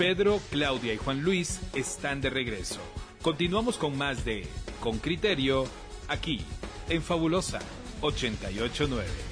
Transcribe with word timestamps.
Pedro, 0.00 0.40
Claudia 0.50 0.94
y 0.94 0.96
Juan 0.96 1.20
Luis 1.20 1.60
están 1.74 2.22
de 2.22 2.30
regreso. 2.30 2.80
Continuamos 3.20 3.76
con 3.76 3.98
más 3.98 4.24
de 4.24 4.46
Con 4.80 4.98
Criterio, 4.98 5.66
aquí, 6.08 6.40
en 6.88 7.02
Fabulosa 7.02 7.58
889. 8.00 9.29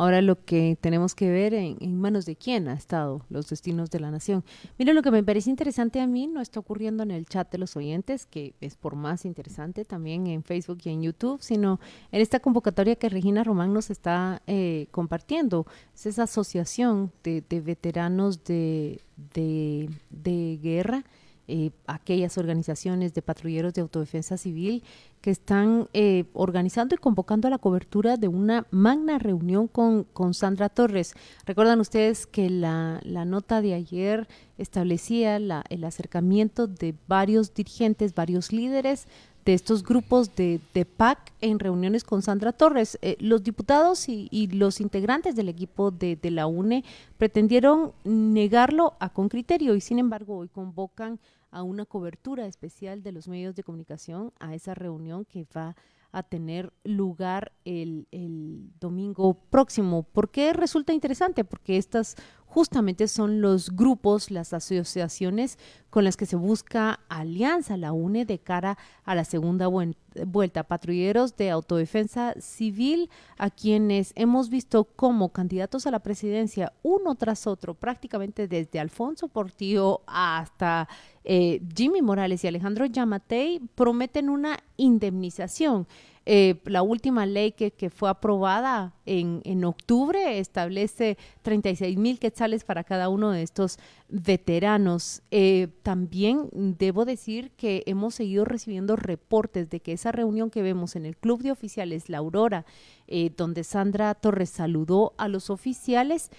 Ahora 0.00 0.22
lo 0.22 0.42
que 0.46 0.78
tenemos 0.80 1.14
que 1.14 1.30
ver 1.30 1.52
en, 1.52 2.00
manos 2.00 2.24
de 2.24 2.34
quién 2.34 2.68
ha 2.68 2.72
estado 2.72 3.20
los 3.28 3.50
destinos 3.50 3.90
de 3.90 4.00
la 4.00 4.10
nación. 4.10 4.42
Miren, 4.78 4.94
lo 4.94 5.02
que 5.02 5.10
me 5.10 5.22
parece 5.22 5.50
interesante 5.50 6.00
a 6.00 6.06
mí 6.06 6.26
no 6.26 6.40
está 6.40 6.58
ocurriendo 6.58 7.02
en 7.02 7.10
el 7.10 7.26
chat 7.26 7.52
de 7.52 7.58
los 7.58 7.76
oyentes, 7.76 8.24
que 8.24 8.54
es 8.62 8.76
por 8.76 8.96
más 8.96 9.26
interesante 9.26 9.84
también 9.84 10.26
en 10.26 10.42
Facebook 10.42 10.78
y 10.84 10.88
en 10.88 11.02
YouTube, 11.02 11.42
sino 11.42 11.80
en 12.12 12.22
esta 12.22 12.40
convocatoria 12.40 12.96
que 12.96 13.10
Regina 13.10 13.44
Román 13.44 13.74
nos 13.74 13.90
está 13.90 14.40
eh, 14.46 14.86
compartiendo. 14.90 15.66
Es 15.94 16.06
esa 16.06 16.22
asociación 16.22 17.12
de, 17.22 17.42
veteranos 17.60 18.42
de, 18.42 19.02
de 19.34 20.58
guerra 20.62 21.04
eh, 21.50 21.72
aquellas 21.88 22.38
organizaciones 22.38 23.12
de 23.12 23.22
patrulleros 23.22 23.74
de 23.74 23.80
autodefensa 23.80 24.36
civil 24.36 24.84
que 25.20 25.32
están 25.32 25.88
eh, 25.92 26.26
organizando 26.32 26.94
y 26.94 26.98
convocando 26.98 27.48
a 27.48 27.50
la 27.50 27.58
cobertura 27.58 28.16
de 28.16 28.28
una 28.28 28.66
magna 28.70 29.18
reunión 29.18 29.66
con, 29.66 30.04
con 30.04 30.32
Sandra 30.32 30.68
Torres. 30.68 31.14
Recuerdan 31.44 31.80
ustedes 31.80 32.26
que 32.26 32.48
la, 32.48 33.00
la 33.02 33.24
nota 33.24 33.60
de 33.60 33.74
ayer 33.74 34.28
establecía 34.58 35.40
la, 35.40 35.64
el 35.68 35.82
acercamiento 35.82 36.68
de 36.68 36.94
varios 37.08 37.52
dirigentes, 37.52 38.14
varios 38.14 38.52
líderes 38.52 39.08
de 39.44 39.54
estos 39.54 39.82
grupos 39.82 40.34
de, 40.36 40.60
de 40.74 40.84
PAC 40.84 41.32
en 41.40 41.58
reuniones 41.58 42.04
con 42.04 42.22
Sandra 42.22 42.52
Torres. 42.52 42.98
Eh, 43.02 43.16
los 43.20 43.42
diputados 43.42 44.08
y, 44.08 44.28
y, 44.30 44.48
los 44.48 44.80
integrantes 44.80 45.34
del 45.34 45.48
equipo 45.48 45.90
de, 45.90 46.16
de, 46.16 46.30
la 46.30 46.46
UNE 46.46 46.84
pretendieron 47.18 47.92
negarlo 48.04 48.94
a 49.00 49.08
con 49.10 49.28
criterio 49.28 49.74
y 49.74 49.80
sin 49.80 49.98
embargo 49.98 50.38
hoy 50.38 50.48
convocan 50.48 51.18
a 51.50 51.62
una 51.62 51.84
cobertura 51.84 52.46
especial 52.46 53.02
de 53.02 53.12
los 53.12 53.28
medios 53.28 53.54
de 53.54 53.64
comunicación 53.64 54.32
a 54.38 54.54
esa 54.54 54.74
reunión 54.74 55.24
que 55.24 55.46
va 55.56 55.76
a 56.12 56.22
tener 56.22 56.72
lugar 56.82 57.52
el, 57.64 58.08
el 58.10 58.72
domingo 58.80 59.34
próximo. 59.34 60.02
¿Por 60.02 60.30
qué 60.30 60.52
resulta 60.52 60.92
interesante? 60.92 61.44
Porque 61.44 61.76
estas 61.76 62.16
justamente 62.50 63.06
son 63.06 63.40
los 63.40 63.70
grupos, 63.70 64.32
las 64.32 64.52
asociaciones 64.52 65.56
con 65.88 66.02
las 66.02 66.16
que 66.16 66.26
se 66.26 66.34
busca 66.34 66.98
alianza, 67.08 67.76
la 67.76 67.92
UNE 67.92 68.24
de 68.24 68.40
cara 68.40 68.76
a 69.04 69.14
la 69.14 69.24
segunda 69.24 69.68
vuelta. 69.68 70.64
Patrulleros 70.64 71.36
de 71.36 71.50
autodefensa 71.50 72.34
civil, 72.40 73.08
a 73.38 73.50
quienes 73.50 74.12
hemos 74.16 74.50
visto 74.50 74.82
como 74.84 75.28
candidatos 75.28 75.86
a 75.86 75.92
la 75.92 76.00
presidencia 76.00 76.72
uno 76.82 77.14
tras 77.14 77.46
otro, 77.46 77.74
prácticamente 77.74 78.48
desde 78.48 78.80
Alfonso 78.80 79.28
Portillo 79.28 80.00
hasta 80.08 80.88
eh, 81.22 81.62
Jimmy 81.76 82.02
Morales 82.02 82.42
y 82.42 82.48
Alejandro 82.48 82.86
Yamatei, 82.86 83.60
prometen 83.76 84.28
una 84.28 84.58
indemnización. 84.76 85.86
Eh, 86.32 86.60
la 86.66 86.82
última 86.82 87.26
ley 87.26 87.50
que, 87.50 87.90
fue 87.90 88.08
aprobada 88.08 88.94
en, 89.04 89.42
en, 89.44 89.64
octubre 89.64 90.38
establece 90.38 91.18
36 91.42 91.98
mil 91.98 92.20
quetzales 92.20 92.62
para 92.62 92.84
cada 92.84 93.08
uno 93.08 93.32
de 93.32 93.42
estos 93.42 93.80
veteranos. 94.08 95.22
Eh, 95.32 95.66
también 95.82 96.48
debo 96.52 97.04
decir 97.04 97.50
que 97.56 97.82
hemos 97.86 98.14
seguido 98.14 98.44
recibiendo 98.44 98.94
reportes 98.94 99.70
de 99.70 99.80
que 99.80 99.90
esa 99.90 100.12
reunión 100.12 100.50
que 100.50 100.62
vemos 100.62 100.94
en 100.94 101.04
el 101.04 101.16
Club 101.16 101.42
de 101.42 101.50
Oficiales 101.50 102.08
La 102.08 102.18
Aurora, 102.18 102.64
eh, 103.10 103.30
donde 103.36 103.64
Sandra 103.64 104.14
Torres 104.14 104.50
saludó 104.50 105.12
a 105.18 105.28
los 105.28 105.50
oficiales, 105.50 106.30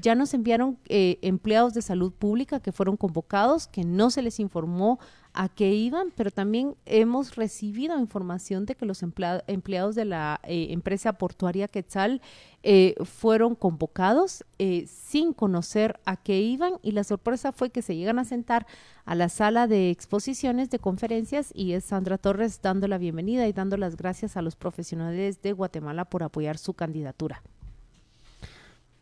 ya 0.00 0.14
nos 0.14 0.32
enviaron 0.32 0.78
empleados 0.86 1.74
de 1.74 1.82
salud 1.82 2.12
pública 2.12 2.60
que 2.60 2.70
fueron 2.70 2.96
convocados, 2.96 3.66
que 3.66 3.82
no 3.82 4.10
se 4.10 4.22
les 4.22 4.38
informó 4.38 5.00
a 5.32 5.48
qué 5.48 5.72
iban, 5.72 6.12
pero 6.16 6.30
también 6.30 6.74
hemos 6.86 7.36
recibido 7.36 7.98
información 7.98 8.66
de 8.66 8.74
que 8.74 8.86
los 8.86 9.02
empleados 9.02 9.94
de 9.94 10.04
la 10.04 10.40
eh, 10.44 10.68
empresa 10.70 11.12
portuaria 11.14 11.68
Quetzal 11.68 12.20
eh, 12.62 12.94
fueron 13.04 13.54
convocados 13.54 14.44
eh, 14.58 14.86
sin 14.86 15.32
conocer 15.32 15.98
a 16.04 16.16
qué 16.16 16.40
iban 16.40 16.74
y 16.82 16.92
la 16.92 17.04
sorpresa 17.04 17.52
fue 17.52 17.70
que 17.70 17.80
se 17.80 17.96
llegan 17.96 18.18
a 18.18 18.26
sentar 18.26 18.66
a 19.06 19.14
la 19.14 19.30
sala 19.30 19.66
de 19.66 19.90
exposiciones 19.90 20.68
de 20.68 20.78
conferencias 20.78 21.52
y 21.54 21.72
es 21.72 21.84
Sandra 21.84 22.18
Torres 22.18 22.60
dando 22.60 22.86
la 22.86 22.98
bienvenida 22.98 23.48
y 23.48 23.54
dando 23.54 23.78
las 23.78 23.96
gracias 23.96 24.36
a 24.36 24.42
los 24.42 24.56
profesionales 24.56 25.40
de 25.40 25.52
Guatemala 25.52 26.04
por 26.04 26.22
apoyar 26.22 26.58
su 26.58 26.74
candidatura. 26.74 27.42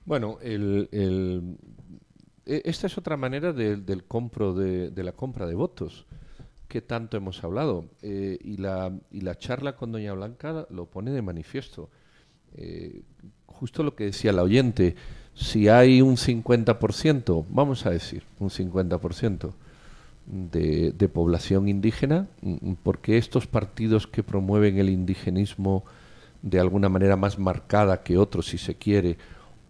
Bueno, 0.05 0.39
el, 0.41 0.89
e, 2.47 2.63
esta 2.65 2.87
es 2.87 2.97
otra 2.97 3.17
manera 3.17 3.53
del 3.53 4.05
compro 4.05 4.55
de, 4.55 5.03
la 5.03 5.13
compra 5.13 5.47
de 5.47 5.57
votos 5.57 6.07
que 6.69 6.81
tanto 6.81 7.17
hemos 7.17 7.43
hablado. 7.43 7.87
Eh, 8.03 8.39
y, 8.41 8.57
la, 8.59 8.97
y 9.11 9.23
la 9.23 9.37
charla 9.37 9.75
con 9.75 9.91
Doña 9.91 10.13
Blanca 10.13 10.67
lo 10.71 10.87
pone 10.87 11.11
de 11.11 11.23
manifiesto. 11.23 11.91
Eh, 12.57 13.03
justo 13.47 13.83
lo 13.83 13.95
que 13.95 14.05
decía 14.05 14.33
la 14.33 14.43
oyente, 14.43 14.97
si 15.35 15.69
hay 15.69 16.03
un 16.03 16.17
50%, 16.17 17.45
vamos 17.49 17.87
a 17.87 17.91
decir, 17.91 18.25
un 18.41 18.51
50% 18.51 19.53
de, 20.27 21.09
población 21.13 21.69
indígena, 21.69 22.27
mm, 22.43 22.75
porque 22.83 23.19
estos 23.19 23.47
partidos 23.47 24.07
que 24.07 24.23
promueven 24.23 24.79
el 24.79 24.91
indigenismo 24.91 25.85
de 26.43 26.61
alguna 26.61 26.89
manera 26.89 27.17
más 27.17 27.39
marcada 27.39 28.03
que 28.03 28.19
otros, 28.19 28.47
si 28.47 28.59
se 28.59 28.75
quiere, 28.75 29.17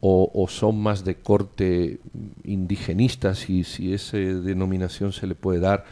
o, 0.01 0.47
son 0.49 0.81
más 0.81 1.05
de 1.05 1.17
corte 1.17 1.99
indigenista, 2.45 3.35
si, 3.35 3.65
si 3.65 3.93
esa 3.93 4.17
denominación 4.17 5.13
se 5.13 5.27
le 5.27 5.35
puede 5.35 5.59
dar, 5.59 5.85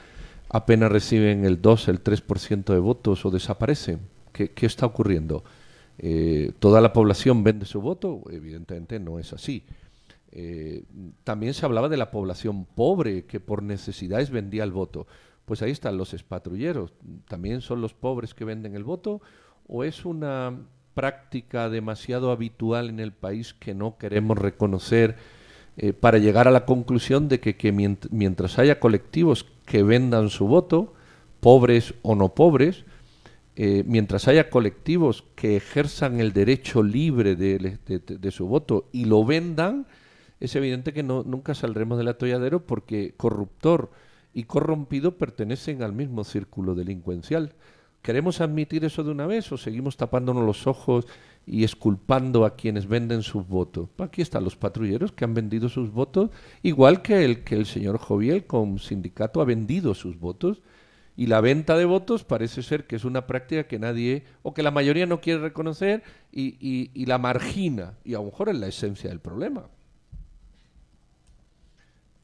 apenas 0.49 0.93
reciben 0.93 1.45
el 1.45 1.61
2, 1.61 1.89
el 1.89 2.05
3% 2.05 2.73
de 2.73 2.79
votos 2.79 3.27
o 3.27 3.31
desaparecen. 3.31 3.99
¿Qué, 4.33 4.53
qué 4.53 4.67
está 4.67 4.87
ocurriendo? 4.87 5.43
Eh, 5.99 6.53
¿Toda 6.59 6.81
la 6.81 6.93
población 6.93 7.43
vende 7.45 7.67
su 7.67 7.81
voto? 7.81 8.23
Evidentemente 8.31 8.99
no 8.99 9.19
es 9.19 9.33
así. 9.33 9.65
Eh, 10.33 10.85
también 11.25 11.55
se 11.55 11.65
hablaba 11.65 11.89
de 11.89 11.97
la 11.97 12.11
población 12.11 12.67
pobre 12.67 13.25
que 13.25 13.41
por 13.41 13.63
necesidades 13.63 14.31
vendía 14.31 14.65
el 14.65 14.73
voto. 14.73 15.07
Pues 15.45 15.63
ahí 15.63 15.71
están 15.71 15.97
los 15.97 16.13
espatrulleros. 16.13 16.93
¿También 17.29 17.61
son 17.61 17.81
los 17.81 17.95
pobres 17.95 18.35
que 18.35 18.45
venden 18.45 18.75
el 18.75 18.85
voto? 18.85 19.21
¿O 19.67 19.85
es 19.85 20.05
una 20.05 20.55
práctica 20.95 21.69
demasiado 21.69 22.31
habitual 22.31 22.89
en 22.89 23.01
el 23.01 23.13
país 23.13 23.55
que 23.55 23.75
no 23.75 23.99
queremos 23.99 24.39
reconocer 24.39 25.17
eh, 25.77 25.93
para 25.93 26.17
llegar 26.17 26.49
a 26.49 26.51
la 26.51 26.65
conclusión 26.65 27.29
de 27.29 27.39
que, 27.39 28.01
mientras 28.11 28.59
haya 28.59 28.81
colectivos 28.81 29.45
que 29.67 29.83
vendan 29.83 30.31
su 30.31 30.47
voto, 30.47 30.95
pobres 31.41 31.95
o 32.01 32.15
no 32.15 32.35
pobres, 32.35 32.87
eh, 33.59 33.85
mientras 33.87 34.29
haya 34.29 34.51
colectivos 34.51 35.25
que 35.35 35.57
ejerzan 35.57 36.21
el 36.21 36.35
derecho 36.35 36.83
libre 36.83 37.37
de, 37.37 38.31
su 38.31 38.47
voto 38.47 38.91
y 38.93 39.07
lo 39.07 39.25
vendan, 39.25 39.87
es 40.41 40.55
evidente 40.57 40.93
que 40.93 41.03
no, 41.03 41.23
nunca 41.23 41.55
saldremos 41.55 41.97
del 41.97 42.09
atolladero 42.09 42.67
porque 42.67 43.15
corruptor 43.17 43.91
y 44.35 44.45
corrompido 44.45 45.17
pertenecen 45.17 45.83
al 45.83 45.95
mismo 45.95 46.23
círculo 46.25 46.75
delincuencial. 46.75 47.55
¿Queremos 48.03 48.43
admitir 48.43 48.85
eso 48.85 49.03
de 49.03 49.11
una 49.11 49.27
vez 49.27 49.51
o 49.51 49.57
seguimos 49.57 49.97
tapándonos 49.97 50.45
los 50.45 50.67
ojos 50.67 51.07
y 51.47 51.65
esculpando 51.65 52.45
a 52.45 52.57
quienes 52.57 52.87
venden 52.87 53.23
sus 53.23 53.49
votos? 53.49 53.89
Aquí 53.97 54.21
están 54.21 54.45
los 54.45 54.55
patrulleros 54.55 55.13
que 55.13 55.25
han 55.25 55.33
vendido 55.33 55.71
sus 55.71 55.91
votos, 55.91 56.29
igual 56.63 57.01
que 57.01 57.25
el 57.25 57.43
que 57.43 57.55
el 57.55 57.65
señor 57.65 57.97
Joviel 57.97 58.45
con 58.45 58.79
sindicato 58.79 59.41
ha 59.41 59.47
vendido 59.47 59.95
sus 59.95 60.21
votos. 60.21 60.61
Y 61.17 61.27
la 61.27 61.41
venta 61.41 61.77
de 61.77 61.87
votos 61.87 62.25
parece 62.25 62.63
ser 62.63 62.87
que 62.87 62.97
es 62.97 63.05
una 63.05 63.27
práctica 63.27 63.67
que 63.67 63.79
nadie 63.79 64.25
o 64.43 64.53
que 64.53 64.63
la 64.63 64.71
mayoría 64.71 65.07
no 65.07 65.21
quiere 65.21 65.41
reconocer 65.41 66.03
y, 66.31 66.57
y 66.93 67.07
la 67.07 67.19
margina. 67.19 67.95
Y 68.05 68.15
a 68.15 68.19
lo 68.19 68.25
mejor 68.25 68.51
es 68.51 68.57
la 68.57 68.67
esencia 68.67 69.09
del 69.09 69.21
problema. 69.21 69.65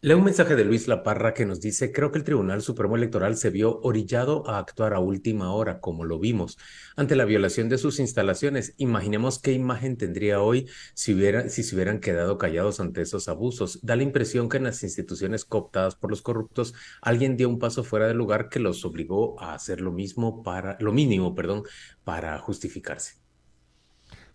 Leo 0.04 0.18
un 0.18 0.24
mensaje 0.24 0.56
de 0.56 0.64
Luis 0.64 0.88
Laparra 0.88 1.32
que 1.32 1.46
nos 1.46 1.60
dice, 1.60 1.92
creo 1.92 2.10
que 2.10 2.18
el 2.18 2.24
Tribunal 2.24 2.60
Supremo 2.60 2.96
Electoral 2.96 3.36
se 3.36 3.50
vio 3.50 3.78
orillado 3.82 4.42
a 4.50 4.58
actuar 4.58 4.94
a 4.94 4.98
última 4.98 5.52
hora, 5.52 5.78
como 5.78 6.02
lo 6.04 6.18
vimos, 6.18 6.58
ante 6.96 7.14
la 7.14 7.24
violación 7.24 7.68
de 7.68 7.78
sus 7.78 8.00
instalaciones. 8.00 8.74
Imaginemos 8.78 9.38
qué 9.38 9.52
imagen 9.52 9.96
tendría 9.96 10.42
hoy 10.42 10.68
si, 10.94 11.16
si 11.50 11.62
se 11.62 11.74
hubieran 11.76 12.00
quedado 12.00 12.36
callados 12.36 12.80
ante 12.80 13.02
esos 13.02 13.28
abusos. 13.28 13.78
Da 13.82 13.94
la 13.94 14.02
impresión 14.02 14.48
que 14.48 14.56
en 14.56 14.64
las 14.64 14.82
instituciones 14.82 15.44
cooptadas 15.44 15.94
por 15.94 16.10
los 16.10 16.20
corruptos, 16.20 16.74
alguien 17.00 17.36
dio 17.36 17.48
un 17.48 17.60
paso 17.60 17.84
fuera 17.84 18.08
del 18.08 18.16
lugar 18.16 18.48
que 18.48 18.58
los 18.58 18.84
obligó 18.84 19.40
a 19.40 19.54
hacer 19.54 19.80
lo 19.80 19.92
mismo 19.92 20.42
para, 20.42 20.76
lo 20.80 20.92
mínimo, 20.92 21.36
perdón, 21.36 21.62
para 22.02 22.36
justificarse. 22.40 23.22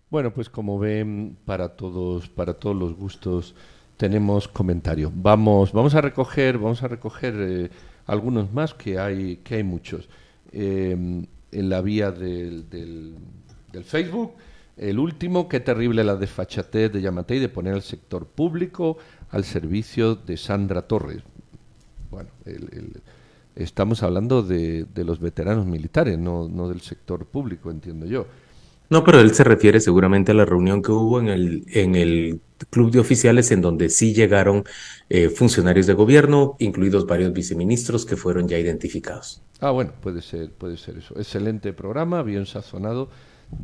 Bueno, 0.08 0.32
pues 0.32 0.48
como 0.48 0.78
ven, 0.78 1.36
para 1.44 1.76
todos, 1.76 2.30
para 2.30 2.54
todos 2.54 2.74
los 2.74 2.94
gustos 2.94 3.54
tenemos 3.98 4.48
comentario. 4.48 5.12
Vamos, 5.14 5.72
vamos 5.72 5.94
a 5.94 6.00
recoger, 6.00 6.56
vamos 6.56 6.82
a 6.82 6.88
recoger 6.88 7.34
eh, 7.36 7.70
algunos 8.06 8.50
más 8.52 8.72
que 8.72 8.98
hay, 8.98 9.38
que 9.38 9.56
hay 9.56 9.64
muchos. 9.64 10.08
Em, 10.52 11.26
en 11.50 11.68
la 11.68 11.82
vía 11.82 12.10
del, 12.10 12.70
del, 12.70 13.16
Facebook, 13.84 14.32
El 14.76 14.98
último, 14.98 15.48
qué 15.48 15.60
terrible 15.60 16.02
la 16.02 16.16
desfachatez 16.16 16.92
de 16.92 17.00
Yamatei 17.00 17.38
de 17.38 17.48
poner 17.48 17.74
al 17.74 17.82
sector 17.82 18.26
público 18.26 18.98
al 19.30 19.44
servicio 19.44 20.16
de 20.16 20.36
Sandra 20.36 20.82
Torres. 20.82 21.22
Bueno, 22.10 22.30
estamos 23.54 24.02
hablando 24.02 24.42
de, 24.42 24.86
los 24.94 25.20
veteranos 25.20 25.66
militares, 25.66 26.18
no, 26.18 26.48
no 26.48 26.68
del 26.68 26.80
sector 26.80 27.26
público, 27.26 27.70
entiendo 27.70 28.06
yo. 28.06 28.26
No, 28.90 29.04
pero 29.04 29.20
él 29.20 29.34
se 29.34 29.44
refiere 29.44 29.80
seguramente 29.80 30.32
a 30.32 30.34
la 30.34 30.44
reunión 30.44 30.82
que 30.82 30.92
hubo 30.92 31.20
en 31.20 31.28
el, 31.28 31.64
en 31.68 31.94
el 31.94 32.40
club 32.70 32.90
de 32.90 32.98
oficiales 32.98 33.50
en 33.50 33.60
donde 33.60 33.88
sí 33.88 34.14
llegaron 34.14 34.64
eh, 35.08 35.28
funcionarios 35.28 35.86
de 35.86 35.94
gobierno, 35.94 36.56
incluidos 36.58 37.06
varios 37.06 37.32
viceministros 37.32 38.04
que 38.04 38.16
fueron 38.16 38.48
ya 38.48 38.58
identificados. 38.58 39.42
Ah, 39.60 39.70
bueno, 39.70 39.92
puede 40.00 40.22
ser, 40.22 40.52
puede 40.52 40.76
ser 40.76 40.98
eso. 40.98 41.18
Excelente 41.18 41.72
programa, 41.72 42.22
bien 42.22 42.46
sazonado, 42.46 43.08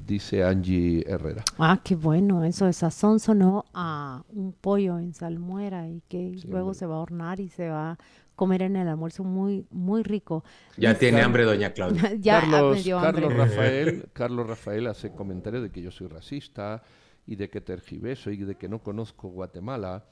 dice 0.06 0.42
Angie 0.42 1.04
Herrera. 1.06 1.44
Ah, 1.58 1.80
qué 1.84 1.94
bueno, 1.94 2.44
eso 2.44 2.66
de 2.66 2.72
sazón 2.72 3.20
sonó 3.20 3.64
a 3.74 4.24
un 4.30 4.52
pollo 4.52 4.98
en 4.98 5.14
salmuera 5.14 5.88
y 5.88 6.02
que 6.08 6.36
luego 6.48 6.74
se 6.74 6.86
va 6.86 6.96
a 6.96 6.98
hornar 6.98 7.40
y 7.40 7.48
se 7.48 7.68
va 7.68 7.98
comer 8.34 8.62
en 8.62 8.76
el 8.76 8.88
almuerzo 8.88 9.24
muy, 9.24 9.66
muy 9.70 10.02
rico. 10.02 10.44
Ya 10.76 10.98
tiene 10.98 11.22
hambre, 11.22 11.44
doña 11.44 11.72
Claudia. 11.72 12.14
ya 12.18 12.40
Carlos, 12.40 12.84
Carlos 12.84 13.32
Rafael, 13.36 14.08
Carlos 14.12 14.46
Rafael 14.46 14.86
hace 14.86 15.12
comentarios 15.12 15.62
de 15.62 15.70
que 15.70 15.82
yo 15.82 15.90
soy 15.90 16.08
racista 16.08 16.82
y 17.26 17.36
de 17.36 17.48
que 17.48 17.60
tergiverso 17.60 18.30
y 18.30 18.36
de 18.38 18.56
que 18.56 18.68
no 18.68 18.80
conozco 18.80 19.28
Guatemala. 19.28 20.04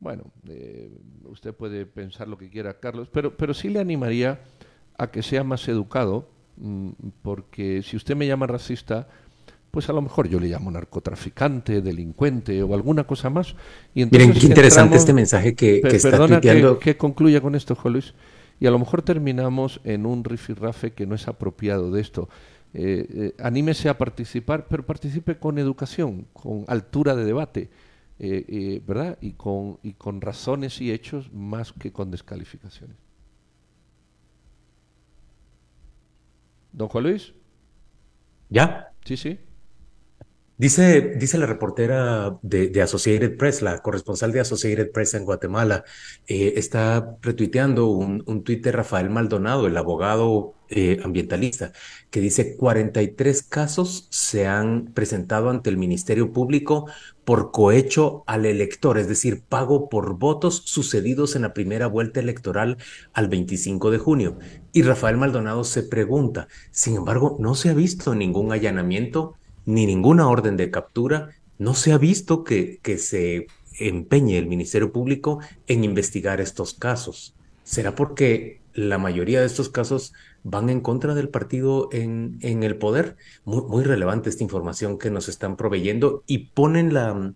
Bueno, 0.00 0.24
eh, 0.48 0.90
usted 1.24 1.54
puede 1.54 1.86
pensar 1.86 2.28
lo 2.28 2.36
que 2.36 2.50
quiera, 2.50 2.78
Carlos, 2.78 3.08
pero, 3.12 3.36
pero 3.36 3.54
sí 3.54 3.68
le 3.68 3.80
animaría 3.80 4.40
a 4.98 5.10
que 5.10 5.22
sea 5.22 5.44
más 5.44 5.68
educado, 5.68 6.28
mm, 6.56 6.90
porque 7.22 7.82
si 7.82 7.96
usted 7.96 8.16
me 8.16 8.26
llama 8.26 8.46
racista, 8.46 9.08
pues 9.70 9.90
a 9.90 9.92
lo 9.92 10.00
mejor 10.00 10.26
yo 10.28 10.40
le 10.40 10.48
llamo 10.48 10.70
narcotraficante, 10.70 11.82
delincuente 11.82 12.62
o 12.62 12.74
alguna 12.74 13.04
cosa 13.04 13.28
más. 13.28 13.54
Y 13.94 14.06
Miren, 14.06 14.32
qué 14.32 14.46
interesante 14.46 14.96
este 14.96 15.12
mensaje 15.12 15.54
que, 15.54 15.82
que 15.82 15.96
está 15.96 16.10
perdona 16.10 16.40
que, 16.40 16.78
que, 16.80 16.96
concluya 16.96 17.40
con 17.42 17.54
esto, 17.54 17.76
Luis. 17.84 18.14
Y 18.58 18.66
a 18.66 18.70
lo 18.70 18.78
mejor 18.78 19.02
terminamos 19.02 19.82
en 19.84 20.06
un 20.06 20.24
rifirrafe 20.24 20.92
que 20.92 21.06
no 21.06 21.14
es 21.14 21.28
apropiado 21.28 21.90
de 21.90 22.00
esto. 22.00 22.30
Eh, 22.78 23.06
eh, 23.10 23.34
anímese 23.38 23.88
a 23.88 23.96
participar, 23.96 24.68
pero 24.68 24.84
participe 24.84 25.38
con 25.38 25.58
educación, 25.58 26.26
con 26.34 26.66
altura 26.68 27.16
de 27.16 27.24
debate, 27.24 27.70
eh, 28.18 28.82
¿verdad? 28.86 29.16
Y 29.22 29.32
con, 29.32 29.78
y 29.82 29.94
con 29.94 30.20
razones 30.20 30.82
y 30.82 30.92
hechos 30.92 31.32
más 31.32 31.72
que 31.72 31.90
con 31.90 32.10
descalificaciones. 32.10 32.98
Don 36.72 36.88
Juan 36.88 37.04
Luis. 37.04 37.32
¿Ya? 38.50 38.92
Sí, 39.04 39.16
sí. 39.16 39.38
Dice, 40.58 41.12
dice 41.18 41.36
la 41.36 41.44
reportera 41.44 42.38
de, 42.40 42.80
Associated 42.80 43.36
Press, 43.36 43.60
la 43.60 43.78
corresponsal 43.82 44.32
de 44.32 44.40
Associated 44.40 44.90
Press 44.90 45.12
en 45.12 45.26
Guatemala, 45.26 45.84
eh, 46.26 46.54
está 46.56 47.18
retuiteando 47.20 47.88
un, 47.88 48.22
un 48.26 48.42
tuit 48.42 48.64
de 48.64 48.72
Rafael 48.72 49.10
Maldonado, 49.10 49.66
el 49.66 49.76
abogado 49.76 50.54
eh, 50.70 50.98
ambientalista, 51.04 51.72
que 52.10 52.20
dice 52.20 52.56
43 52.56 53.42
casos 53.42 54.08
se 54.10 54.46
han 54.46 54.86
presentado 54.94 55.50
ante 55.50 55.68
el 55.68 55.76
Ministerio 55.76 56.32
Público 56.32 56.86
por 57.24 57.52
cohecho 57.52 58.24
al 58.26 58.46
elector, 58.46 58.96
es 58.98 59.08
decir, 59.08 59.42
pago 59.46 59.90
por 59.90 60.18
votos 60.18 60.62
sucedidos 60.64 61.36
en 61.36 61.42
la 61.42 61.52
primera 61.52 61.86
vuelta 61.86 62.18
electoral 62.18 62.78
al 63.12 63.28
25 63.28 63.90
de 63.90 63.98
junio. 63.98 64.38
Y 64.72 64.82
Rafael 64.82 65.18
Maldonado 65.18 65.64
se 65.64 65.82
pregunta, 65.82 66.48
sin 66.70 66.96
embargo, 66.96 67.36
no 67.38 67.54
se 67.54 67.68
ha 67.68 67.74
visto 67.74 68.14
ningún 68.14 68.52
allanamiento 68.52 69.36
ni 69.66 69.84
ninguna 69.84 70.28
orden 70.28 70.56
de 70.56 70.70
captura, 70.70 71.30
no 71.58 71.74
se 71.74 71.92
ha 71.92 71.98
visto 71.98 72.44
que, 72.44 72.78
que 72.82 72.98
se 72.98 73.46
empeñe 73.78 74.38
el 74.38 74.46
Ministerio 74.46 74.92
Público 74.92 75.40
en 75.66 75.84
investigar 75.84 76.40
estos 76.40 76.74
casos. 76.74 77.34
¿Será 77.64 77.94
porque 77.94 78.60
la 78.74 78.98
mayoría 78.98 79.40
de 79.40 79.46
estos 79.46 79.68
casos 79.68 80.12
van 80.44 80.70
en 80.70 80.80
contra 80.80 81.14
del 81.14 81.28
partido 81.28 81.88
en, 81.92 82.38
en 82.40 82.62
el 82.62 82.76
poder? 82.76 83.16
Muy, 83.44 83.62
muy 83.62 83.84
relevante 83.84 84.30
esta 84.30 84.44
información 84.44 84.98
que 84.98 85.10
nos 85.10 85.28
están 85.28 85.56
proveyendo 85.56 86.22
y 86.26 86.38
ponen 86.54 86.94
la 86.94 87.12
mm, 87.12 87.34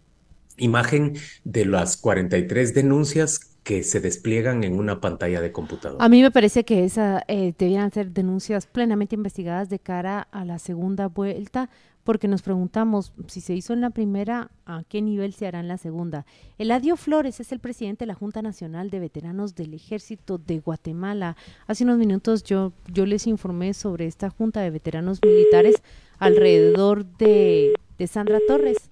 imagen 0.58 1.16
de 1.44 1.64
las 1.64 1.96
43 1.96 2.74
denuncias 2.74 3.49
que 3.70 3.84
se 3.84 4.00
despliegan 4.00 4.64
en 4.64 4.76
una 4.76 5.00
pantalla 5.00 5.40
de 5.40 5.52
computador. 5.52 5.98
A 6.00 6.08
mí 6.08 6.22
me 6.22 6.32
parece 6.32 6.64
que 6.64 6.82
esa 6.82 7.22
eh, 7.28 7.54
debían 7.56 7.92
ser 7.92 8.10
denuncias 8.10 8.66
plenamente 8.66 9.14
investigadas 9.14 9.68
de 9.68 9.78
cara 9.78 10.26
a 10.32 10.44
la 10.44 10.58
segunda 10.58 11.06
vuelta, 11.06 11.70
porque 12.02 12.26
nos 12.26 12.42
preguntamos 12.42 13.12
si 13.28 13.40
se 13.40 13.54
hizo 13.54 13.72
en 13.72 13.80
la 13.80 13.90
primera, 13.90 14.50
a 14.66 14.82
qué 14.88 15.00
nivel 15.02 15.34
se 15.34 15.46
hará 15.46 15.60
en 15.60 15.68
la 15.68 15.78
segunda. 15.78 16.26
Eladio 16.58 16.96
Flores 16.96 17.38
es 17.38 17.52
el 17.52 17.60
presidente 17.60 18.02
de 18.02 18.06
la 18.08 18.16
Junta 18.16 18.42
Nacional 18.42 18.90
de 18.90 18.98
Veteranos 18.98 19.54
del 19.54 19.72
Ejército 19.72 20.38
de 20.38 20.58
Guatemala. 20.58 21.36
Hace 21.68 21.84
unos 21.84 21.98
minutos 21.98 22.42
yo, 22.42 22.72
yo 22.92 23.06
les 23.06 23.28
informé 23.28 23.72
sobre 23.72 24.06
esta 24.06 24.30
Junta 24.30 24.62
de 24.62 24.70
Veteranos 24.70 25.20
Militares 25.24 25.76
alrededor 26.18 27.06
de, 27.18 27.72
de 27.98 28.06
Sandra 28.08 28.40
Torres. 28.48 28.90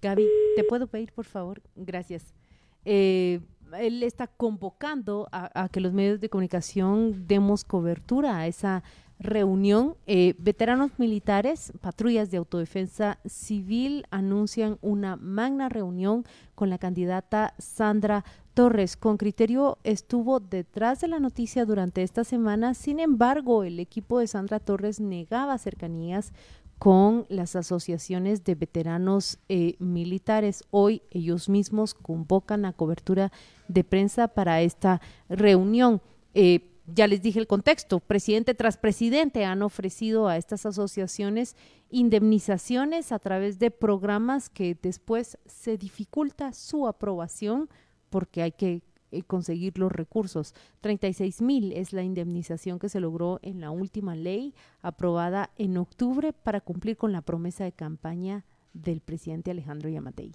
Gaby, 0.00 0.26
¿te 0.56 0.64
puedo 0.64 0.86
pedir, 0.86 1.12
por 1.12 1.26
favor? 1.26 1.60
Gracias. 1.76 2.39
Eh, 2.84 3.40
él 3.78 4.02
está 4.02 4.26
convocando 4.26 5.28
a, 5.32 5.68
que 5.68 5.80
los 5.80 5.92
medios 5.92 6.20
de 6.20 6.28
comunicación 6.28 7.26
demos 7.26 7.64
cobertura 7.64 8.38
a 8.38 8.46
esa 8.46 8.82
reunión, 9.18 9.96
eh, 10.06 10.34
veteranos 10.38 10.92
militares, 10.98 11.72
patrullas 11.82 12.30
de 12.30 12.38
autodefensa 12.38 13.18
civil 13.26 14.06
anuncian 14.10 14.78
una 14.80 15.16
magna 15.16 15.68
reunión 15.68 16.24
con 16.54 16.70
la 16.70 16.78
candidata 16.78 17.52
Sandra 17.58 18.24
Torres. 18.54 18.96
Con 18.96 19.18
criterio 19.18 19.76
estuvo 19.84 20.40
detrás 20.40 21.02
de 21.02 21.08
la 21.08 21.20
noticia 21.20 21.66
durante 21.66 22.02
esta 22.02 22.24
semana, 22.24 22.72
sin 22.72 22.98
embargo, 22.98 23.62
el 23.62 23.78
equipo 23.78 24.20
de 24.20 24.26
Sandra 24.26 24.58
Torres 24.58 25.00
negaba 25.00 25.58
cercanías 25.58 26.32
con 26.80 27.26
las 27.28 27.56
asociaciones 27.56 28.42
de 28.42 28.54
veteranos 28.54 29.38
eh, 29.50 29.76
militares. 29.80 30.64
Hoy 30.70 31.02
ellos 31.10 31.50
mismos 31.50 31.92
convocan 31.92 32.64
a 32.64 32.72
cobertura 32.72 33.30
de 33.68 33.84
prensa 33.84 34.28
para 34.28 34.62
esta 34.62 35.02
reunión. 35.28 36.00
Eh, 36.32 36.70
ya 36.86 37.06
les 37.06 37.20
dije 37.20 37.38
el 37.38 37.46
contexto, 37.46 38.00
presidente 38.00 38.54
tras 38.54 38.78
presidente 38.78 39.44
han 39.44 39.60
ofrecido 39.60 40.26
a 40.26 40.38
estas 40.38 40.64
asociaciones 40.64 41.54
indemnizaciones 41.90 43.12
a 43.12 43.18
través 43.18 43.58
de 43.58 43.70
programas 43.70 44.48
que 44.48 44.74
después 44.80 45.36
se 45.44 45.76
dificulta 45.76 46.54
su 46.54 46.88
aprobación 46.88 47.68
porque 48.08 48.40
hay 48.40 48.52
que 48.52 48.82
eh, 49.12 49.22
conseguir 49.22 49.78
los 49.78 49.92
recursos. 49.92 50.54
36 50.80 51.42
mil 51.42 51.72
es 51.72 51.92
la 51.92 52.02
indemnización 52.02 52.78
que 52.78 52.88
se 52.88 53.00
logró 53.00 53.40
en 53.42 53.60
la 53.60 53.70
última 53.70 54.14
ley 54.14 54.54
aprobada 54.82 55.50
en 55.56 55.76
octubre 55.76 56.32
para 56.32 56.60
cumplir 56.60 56.96
con 56.96 57.12
la 57.12 57.22
promesa 57.22 57.64
de 57.64 57.72
campaña 57.72 58.44
del 58.72 59.00
presidente 59.00 59.50
Alejandro 59.50 59.88
Yamatei. 59.88 60.32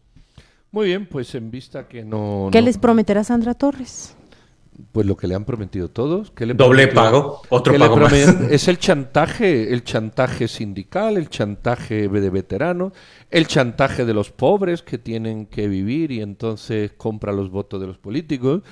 Muy 0.71 0.87
bien, 0.87 1.07
pues 1.07 1.33
en 1.35 1.51
vista 1.51 1.87
que 1.87 2.03
no... 2.03 2.49
¿Qué 2.51 2.61
les 2.61 2.77
prometerá 2.77 3.23
Sandra 3.23 3.53
Torres? 3.53 4.17
Pues 4.91 5.07
lo 5.07 5.15
que 5.15 5.27
le 5.27 5.35
han 5.35 5.45
prometido 5.45 5.89
todos. 5.89 6.33
le 6.37 6.53
Doble 6.53 6.87
pago, 6.87 7.41
otro 7.49 7.77
pago 7.77 7.97
más. 7.97 8.13
Es 8.51 8.67
el 8.67 8.77
chantaje, 8.77 9.73
el 9.73 9.83
chantaje 9.83 10.47
sindical, 10.47 11.17
el 11.17 11.29
chantaje 11.29 12.07
de 12.07 12.29
veteranos, 12.29 12.93
el 13.29 13.47
chantaje 13.47 14.05
de 14.05 14.13
los 14.13 14.31
pobres 14.31 14.81
que 14.81 14.97
tienen 14.97 15.45
que 15.45 15.67
vivir 15.67 16.11
y 16.11 16.21
entonces 16.21 16.91
compra 16.97 17.31
los 17.31 17.49
votos 17.49 17.79
de 17.79 17.87
los 17.87 17.97
políticos. 17.97 18.63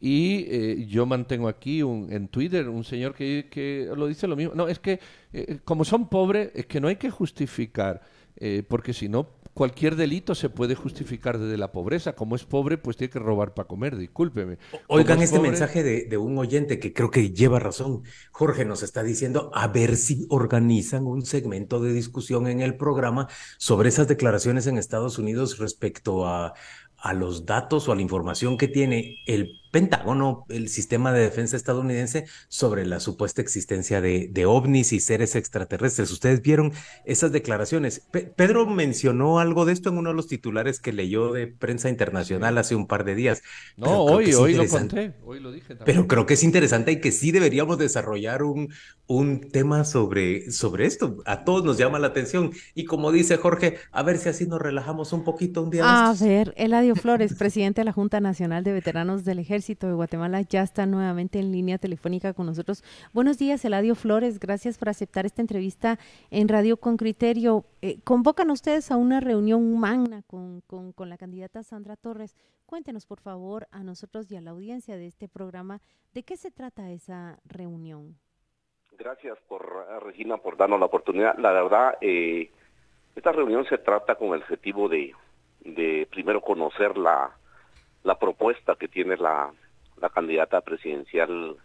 Y 0.00 0.46
eh, 0.48 0.86
yo 0.88 1.06
mantengo 1.06 1.48
aquí 1.48 1.82
un, 1.82 2.12
en 2.12 2.28
Twitter 2.28 2.68
un 2.68 2.84
señor 2.84 3.14
que, 3.14 3.48
que, 3.50 3.90
lo 3.96 4.06
dice 4.06 4.28
lo 4.28 4.36
mismo. 4.36 4.54
No, 4.54 4.68
es 4.68 4.78
que 4.78 5.00
eh, 5.32 5.58
como 5.64 5.84
son 5.84 6.08
pobres, 6.08 6.50
es 6.54 6.66
que 6.66 6.80
no 6.80 6.86
hay 6.86 6.96
que 6.96 7.10
justificar, 7.10 8.02
eh, 8.36 8.62
porque 8.66 8.92
si 8.92 9.08
no 9.08 9.28
cualquier 9.58 9.96
delito 9.96 10.36
se 10.36 10.50
puede 10.50 10.76
justificar 10.76 11.36
desde 11.36 11.58
la 11.58 11.72
pobreza. 11.72 12.12
Como 12.12 12.36
es 12.36 12.44
pobre, 12.44 12.78
pues 12.78 12.96
tiene 12.96 13.10
que 13.10 13.18
robar 13.18 13.54
para 13.54 13.66
comer, 13.66 13.96
discúlpeme. 13.96 14.56
Oigan 14.86 15.20
este 15.20 15.40
mensaje 15.40 15.82
de, 15.82 16.16
un 16.16 16.38
oyente 16.38 16.78
que 16.78 16.92
creo 16.92 17.10
que 17.10 17.32
lleva 17.32 17.58
razón. 17.58 18.04
Jorge 18.30 18.64
nos 18.64 18.84
está 18.84 19.02
diciendo 19.02 19.50
a 19.52 19.66
ver 19.66 19.96
si 19.96 20.28
organizan 20.30 21.08
un 21.08 21.26
segmento 21.26 21.80
de 21.80 21.92
discusión 21.92 22.46
en 22.46 22.60
el 22.60 22.76
programa 22.76 23.26
sobre 23.56 23.88
esas 23.88 24.06
declaraciones 24.06 24.68
en 24.68 24.78
Estados 24.78 25.18
Unidos 25.18 25.58
respecto 25.58 26.24
a, 26.24 26.54
a 26.96 27.12
los 27.12 27.44
datos 27.44 27.88
o 27.88 27.92
a 27.92 27.96
la 27.96 28.02
información 28.02 28.58
que 28.58 28.68
tiene 28.68 29.16
el 29.26 29.58
Pentágono, 29.70 30.44
el 30.48 30.68
sistema 30.68 31.12
de 31.12 31.20
defensa 31.20 31.56
estadounidense, 31.56 32.26
sobre 32.48 32.86
la 32.86 33.00
supuesta 33.00 33.42
existencia 33.42 34.00
de, 34.00 34.28
de 34.30 34.46
ovnis 34.46 34.92
y 34.92 35.00
seres 35.00 35.36
extraterrestres. 35.36 36.10
¿Ustedes 36.10 36.42
vieron 36.42 36.72
esas 37.04 37.32
declaraciones? 37.32 38.02
Pedro 38.10 38.66
mencionó 38.66 39.38
algo 39.38 39.64
de 39.64 39.72
esto 39.72 39.90
en 39.90 39.98
uno 39.98 40.10
de 40.10 40.16
los 40.16 40.26
titulares 40.26 40.80
que 40.80 40.92
leyó 40.92 41.32
de 41.32 41.46
prensa 41.46 41.88
internacional 41.88 42.58
hace 42.58 42.74
un 42.74 42.86
par 42.86 43.04
de 43.04 43.14
días. 43.14 43.42
No, 43.76 44.02
hoy, 44.02 44.32
hoy 44.34 44.54
lo 44.54 44.66
conté, 44.66 45.14
hoy 45.24 45.40
lo 45.40 45.52
dije 45.52 45.74
también. 45.74 45.84
Pero 45.84 46.08
creo 46.08 46.26
que 46.26 46.34
es 46.34 46.42
interesante 46.42 46.92
y 46.92 47.00
que 47.00 47.12
sí 47.12 47.30
deberíamos 47.30 47.78
desarrollar 47.78 48.42
un, 48.42 48.72
un 49.06 49.50
tema 49.50 49.84
sobre, 49.84 50.50
sobre 50.50 50.86
esto. 50.86 51.18
A 51.26 51.44
todos 51.44 51.64
nos 51.64 51.78
llama 51.78 51.98
la 51.98 52.08
atención. 52.08 52.52
Y 52.74 52.84
como 52.84 53.12
dice 53.12 53.36
Jorge, 53.36 53.76
a 53.92 54.02
ver 54.02 54.18
si 54.18 54.28
así 54.28 54.46
nos 54.46 54.60
relajamos 54.60 55.12
un 55.12 55.24
poquito 55.24 55.62
un 55.62 55.70
día. 55.70 56.08
A 56.08 56.14
ver, 56.14 56.54
Eladio 56.56 56.96
Flores, 56.96 57.34
presidente 57.38 57.82
de 57.82 57.84
la 57.86 57.92
Junta 57.92 58.20
Nacional 58.20 58.64
de 58.64 58.72
Veteranos 58.72 59.24
del 59.24 59.38
Ejército 59.38 59.57
Ejército 59.58 59.88
de 59.88 59.94
Guatemala 59.94 60.40
ya 60.42 60.62
está 60.62 60.86
nuevamente 60.86 61.40
en 61.40 61.50
línea 61.50 61.78
telefónica 61.78 62.32
con 62.32 62.46
nosotros. 62.46 62.84
Buenos 63.12 63.38
días, 63.38 63.64
Eladio 63.64 63.96
Flores. 63.96 64.38
Gracias 64.38 64.78
por 64.78 64.88
aceptar 64.88 65.26
esta 65.26 65.42
entrevista 65.42 65.98
en 66.30 66.46
Radio 66.46 66.76
con 66.76 66.96
Criterio. 66.96 67.64
Eh, 67.82 67.98
convocan 68.04 68.52
ustedes 68.52 68.92
a 68.92 68.96
una 68.96 69.18
reunión 69.18 69.80
magna 69.80 70.22
con, 70.28 70.60
con, 70.60 71.08
la 71.08 71.18
candidata 71.18 71.64
Sandra 71.64 71.96
Torres. 71.96 72.36
Cuéntenos, 72.66 73.04
por 73.04 73.18
favor, 73.18 73.66
a 73.72 73.82
nosotros 73.82 74.30
y 74.30 74.36
a 74.36 74.40
la 74.40 74.52
audiencia 74.52 74.96
de 74.96 75.08
este 75.08 75.28
programa, 75.28 75.80
¿de 76.14 76.22
qué 76.22 76.36
se 76.36 76.52
trata 76.52 76.92
esa 76.92 77.40
reunión? 77.44 78.16
Gracias, 78.96 79.38
por 79.48 79.88
Regina, 80.04 80.36
por 80.36 80.56
darnos 80.56 80.78
la 80.78 80.86
oportunidad. 80.86 81.36
La 81.36 81.50
verdad, 81.50 81.98
eh, 82.00 82.52
esta 83.16 83.32
reunión 83.32 83.64
se 83.64 83.78
trata 83.78 84.14
con 84.14 84.28
el 84.28 84.42
objetivo 84.42 84.88
de, 84.88 85.16
de 85.62 86.06
primero 86.12 86.42
conocer 86.42 86.96
la, 86.96 87.37
la 88.04 88.18
propuesta 88.18 88.76
que 88.76 88.88
tiene 88.88 89.16
la, 89.16 89.50
la 90.00 90.08
candidata 90.10 90.60
presidencial 90.60 91.56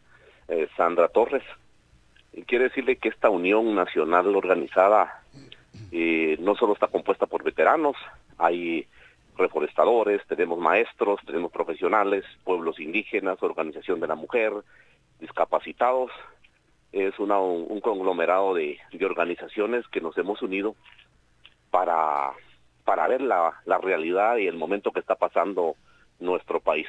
eh, 0.47 0.67
Sandra 0.75 1.07
Torres. 1.07 1.43
Y 2.33 2.43
quiere 2.43 2.65
decirle 2.65 2.97
que 2.97 3.09
esta 3.09 3.29
unión 3.29 3.75
nacional 3.75 4.35
organizada 4.35 5.23
no 6.39 6.55
solo 6.55 6.73
está 6.73 6.87
compuesta 6.87 7.27
por 7.27 7.43
veteranos, 7.43 7.95
hay 8.37 8.87
reforestadores, 9.37 10.25
tenemos 10.27 10.59
maestros, 10.59 11.19
tenemos 11.25 11.51
profesionales, 11.51 12.23
pueblos 12.43 12.79
indígenas, 12.79 13.41
organización 13.41 13.99
de 13.99 14.07
la 14.07 14.15
mujer, 14.15 14.53
discapacitados. 15.19 16.11
Es 16.91 17.17
una, 17.19 17.39
un, 17.39 17.81
conglomerado 17.81 18.53
de, 18.53 18.77
de, 18.91 19.05
organizaciones 19.05 19.87
que 19.87 20.01
nos 20.01 20.15
hemos 20.17 20.41
unido 20.43 20.75
para, 21.71 22.33
para 22.85 23.07
ver 23.07 23.21
la, 23.21 23.59
la 23.65 23.79
realidad 23.79 24.37
y 24.37 24.45
el 24.45 24.57
momento 24.57 24.91
que 24.91 24.99
está 24.99 25.15
pasando 25.15 25.75
nuestro 26.20 26.60
país. 26.60 26.88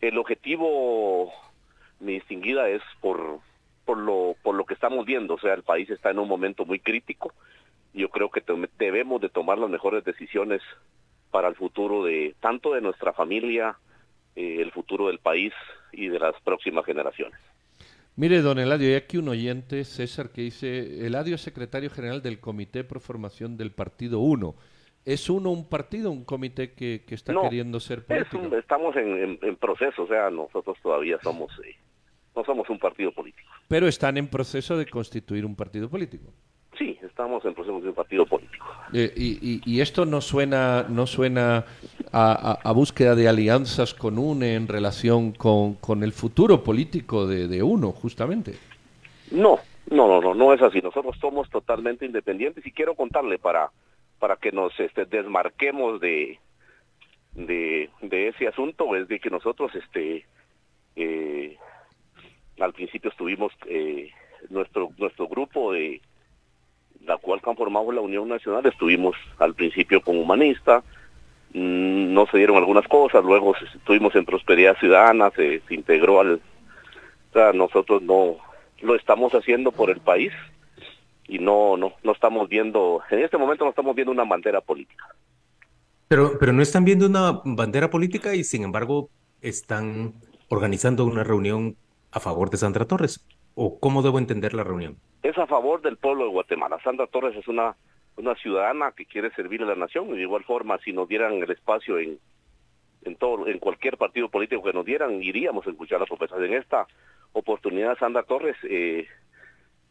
El 0.00 0.18
objetivo, 0.18 1.32
mi 1.98 2.14
distinguida, 2.14 2.68
es 2.68 2.82
por, 3.00 3.40
por, 3.84 3.98
lo, 3.98 4.36
por 4.42 4.54
lo 4.54 4.64
que 4.64 4.74
estamos 4.74 5.04
viendo, 5.04 5.34
o 5.34 5.40
sea, 5.40 5.54
el 5.54 5.62
país 5.62 5.90
está 5.90 6.10
en 6.10 6.18
un 6.18 6.28
momento 6.28 6.64
muy 6.64 6.78
crítico. 6.78 7.32
Yo 7.92 8.08
creo 8.08 8.30
que 8.30 8.42
debemos 8.78 9.20
de 9.20 9.28
tomar 9.28 9.58
las 9.58 9.68
mejores 9.68 10.04
decisiones 10.04 10.62
para 11.30 11.48
el 11.48 11.54
futuro 11.54 12.04
de 12.04 12.34
tanto 12.40 12.74
de 12.74 12.80
nuestra 12.80 13.12
familia, 13.12 13.76
eh, 14.36 14.58
el 14.60 14.72
futuro 14.72 15.08
del 15.08 15.18
país 15.18 15.52
y 15.92 16.08
de 16.08 16.18
las 16.18 16.34
próximas 16.42 16.84
generaciones. 16.84 17.38
Mire, 18.16 18.42
don 18.42 18.58
Eladio, 18.58 18.88
hay 18.88 18.94
aquí 18.94 19.16
un 19.16 19.28
oyente, 19.28 19.84
César, 19.84 20.30
que 20.30 20.42
dice, 20.42 21.06
Eladio 21.06 21.36
es 21.36 21.40
secretario 21.40 21.90
general 21.90 22.22
del 22.22 22.40
Comité 22.40 22.84
Pro 22.84 23.00
Formación 23.00 23.56
del 23.56 23.70
Partido 23.70 24.20
1. 24.20 24.54
¿Es 25.04 25.30
uno 25.30 25.50
un 25.50 25.66
partido, 25.68 26.10
un 26.10 26.24
comité 26.24 26.72
que, 26.72 27.02
está 27.08 27.34
queriendo 27.40 27.80
ser 27.80 28.04
político? 28.04 28.56
estamos 28.56 28.94
en, 28.96 29.38
proceso, 29.56 30.02
o 30.02 30.06
sea, 30.06 30.30
nosotros 30.30 30.76
todavía 30.82 31.18
somos, 31.22 31.50
eh, 31.64 31.74
no 32.36 32.44
somos 32.44 32.68
un 32.68 32.78
partido 32.78 33.10
político. 33.10 33.48
Pero 33.66 33.88
están 33.88 34.18
en 34.18 34.28
proceso 34.28 34.76
de 34.76 34.86
constituir 34.86 35.46
un 35.46 35.56
partido 35.56 35.88
político. 35.88 36.30
Sí, 36.78 36.98
estamos 37.02 37.44
en 37.44 37.54
proceso 37.54 37.80
de 37.80 37.88
un 37.88 37.94
partido 37.94 38.26
político. 38.26 38.66
Eh, 38.92 39.12
y, 39.64 39.80
esto 39.80 40.04
no 40.04 40.20
suena, 40.20 40.84
no 40.88 41.06
suena 41.06 41.64
a, 42.12 42.72
búsqueda 42.74 43.14
de 43.14 43.28
alianzas 43.28 43.94
con 43.94 44.18
UNE 44.18 44.54
en 44.54 44.68
relación 44.68 45.32
con, 45.32 46.02
el 46.02 46.12
futuro 46.12 46.62
político 46.62 47.26
de, 47.26 47.48
de 47.48 47.62
uno, 47.62 47.92
justamente. 47.92 48.52
No, 49.30 49.58
no, 49.90 50.06
no, 50.08 50.20
no, 50.20 50.34
no 50.34 50.52
es 50.52 50.60
así. 50.60 50.80
Nosotros 50.80 51.16
somos 51.20 51.48
totalmente 51.48 52.04
independientes 52.04 52.66
y 52.66 52.72
quiero 52.72 52.94
contarle 52.94 53.38
para 53.38 53.70
para 54.20 54.36
que 54.36 54.52
nos 54.52 54.78
este, 54.78 55.06
desmarquemos 55.06 56.00
de, 56.00 56.38
ese 57.34 58.46
asunto. 58.46 58.94
Es 58.94 59.08
de 59.08 59.18
que 59.18 59.30
nosotros 59.30 59.74
este 59.74 60.26
eh, 60.94 61.56
al 62.60 62.72
principio 62.72 63.10
estuvimos 63.10 63.52
eh, 63.66 64.10
nuestro 64.50 64.90
nuestro 64.98 65.26
grupo 65.26 65.72
de 65.72 66.00
la 67.04 67.16
cual 67.16 67.40
conformamos 67.40 67.94
la 67.94 68.02
Unión 68.02 68.28
Nacional 68.28 68.66
estuvimos 68.66 69.16
al 69.38 69.54
principio 69.54 70.02
como 70.02 70.20
humanista 70.20 70.82
mm, 71.54 72.12
no 72.12 72.26
se 72.26 72.36
dieron 72.36 72.56
algunas 72.56 72.86
cosas 72.88 73.24
luego 73.24 73.54
estuvimos 73.74 74.14
en 74.16 74.26
prosperidad 74.26 74.76
ciudadana 74.78 75.30
se, 75.30 75.60
se 75.60 75.74
integró 75.74 76.20
al 76.20 76.34
o 76.34 77.32
sea, 77.32 77.52
nosotros 77.52 78.02
no 78.02 78.36
lo 78.82 78.94
estamos 78.96 79.32
haciendo 79.34 79.72
por 79.72 79.90
el 79.90 80.00
país 80.00 80.32
y 81.30 81.38
no, 81.38 81.76
no, 81.76 81.92
no 82.02 82.12
estamos 82.12 82.48
viendo, 82.48 83.00
en 83.08 83.20
este 83.20 83.38
momento 83.38 83.64
no 83.64 83.70
estamos 83.70 83.94
viendo 83.94 84.10
una 84.10 84.24
bandera 84.24 84.60
política. 84.60 85.06
Pero, 86.08 86.32
pero 86.40 86.52
no 86.52 86.60
están 86.60 86.84
viendo 86.84 87.06
una 87.06 87.40
bandera 87.44 87.88
política 87.88 88.34
y 88.34 88.42
sin 88.42 88.64
embargo 88.64 89.10
están 89.40 90.12
organizando 90.48 91.04
una 91.04 91.22
reunión 91.22 91.76
a 92.10 92.18
favor 92.18 92.50
de 92.50 92.56
Sandra 92.56 92.84
Torres. 92.84 93.24
¿O 93.54 93.78
cómo 93.78 94.02
debo 94.02 94.18
entender 94.18 94.54
la 94.54 94.64
reunión? 94.64 94.96
Es 95.22 95.38
a 95.38 95.46
favor 95.46 95.82
del 95.82 95.98
pueblo 95.98 96.24
de 96.24 96.30
Guatemala. 96.30 96.78
Sandra 96.82 97.06
Torres 97.06 97.36
es 97.36 97.46
una, 97.46 97.76
una 98.16 98.34
ciudadana 98.34 98.90
que 98.90 99.06
quiere 99.06 99.30
servir 99.34 99.62
a 99.62 99.66
la 99.66 99.76
nación 99.76 100.08
y 100.08 100.16
de 100.16 100.22
igual 100.22 100.42
forma 100.42 100.78
si 100.78 100.92
nos 100.92 101.08
dieran 101.08 101.34
el 101.34 101.50
espacio 101.50 101.98
en, 101.98 102.18
en 103.02 103.14
todo 103.14 103.46
en 103.46 103.58
cualquier 103.60 103.96
partido 103.96 104.28
político 104.28 104.64
que 104.64 104.72
nos 104.72 104.84
dieran 104.84 105.22
iríamos 105.22 105.64
a 105.66 105.70
escuchar 105.70 106.00
las 106.00 106.08
propuestas 106.08 106.40
en 106.40 106.54
esta 106.54 106.86
oportunidad 107.32 107.98
Sandra 107.98 108.24
Torres 108.24 108.56
eh, 108.64 109.06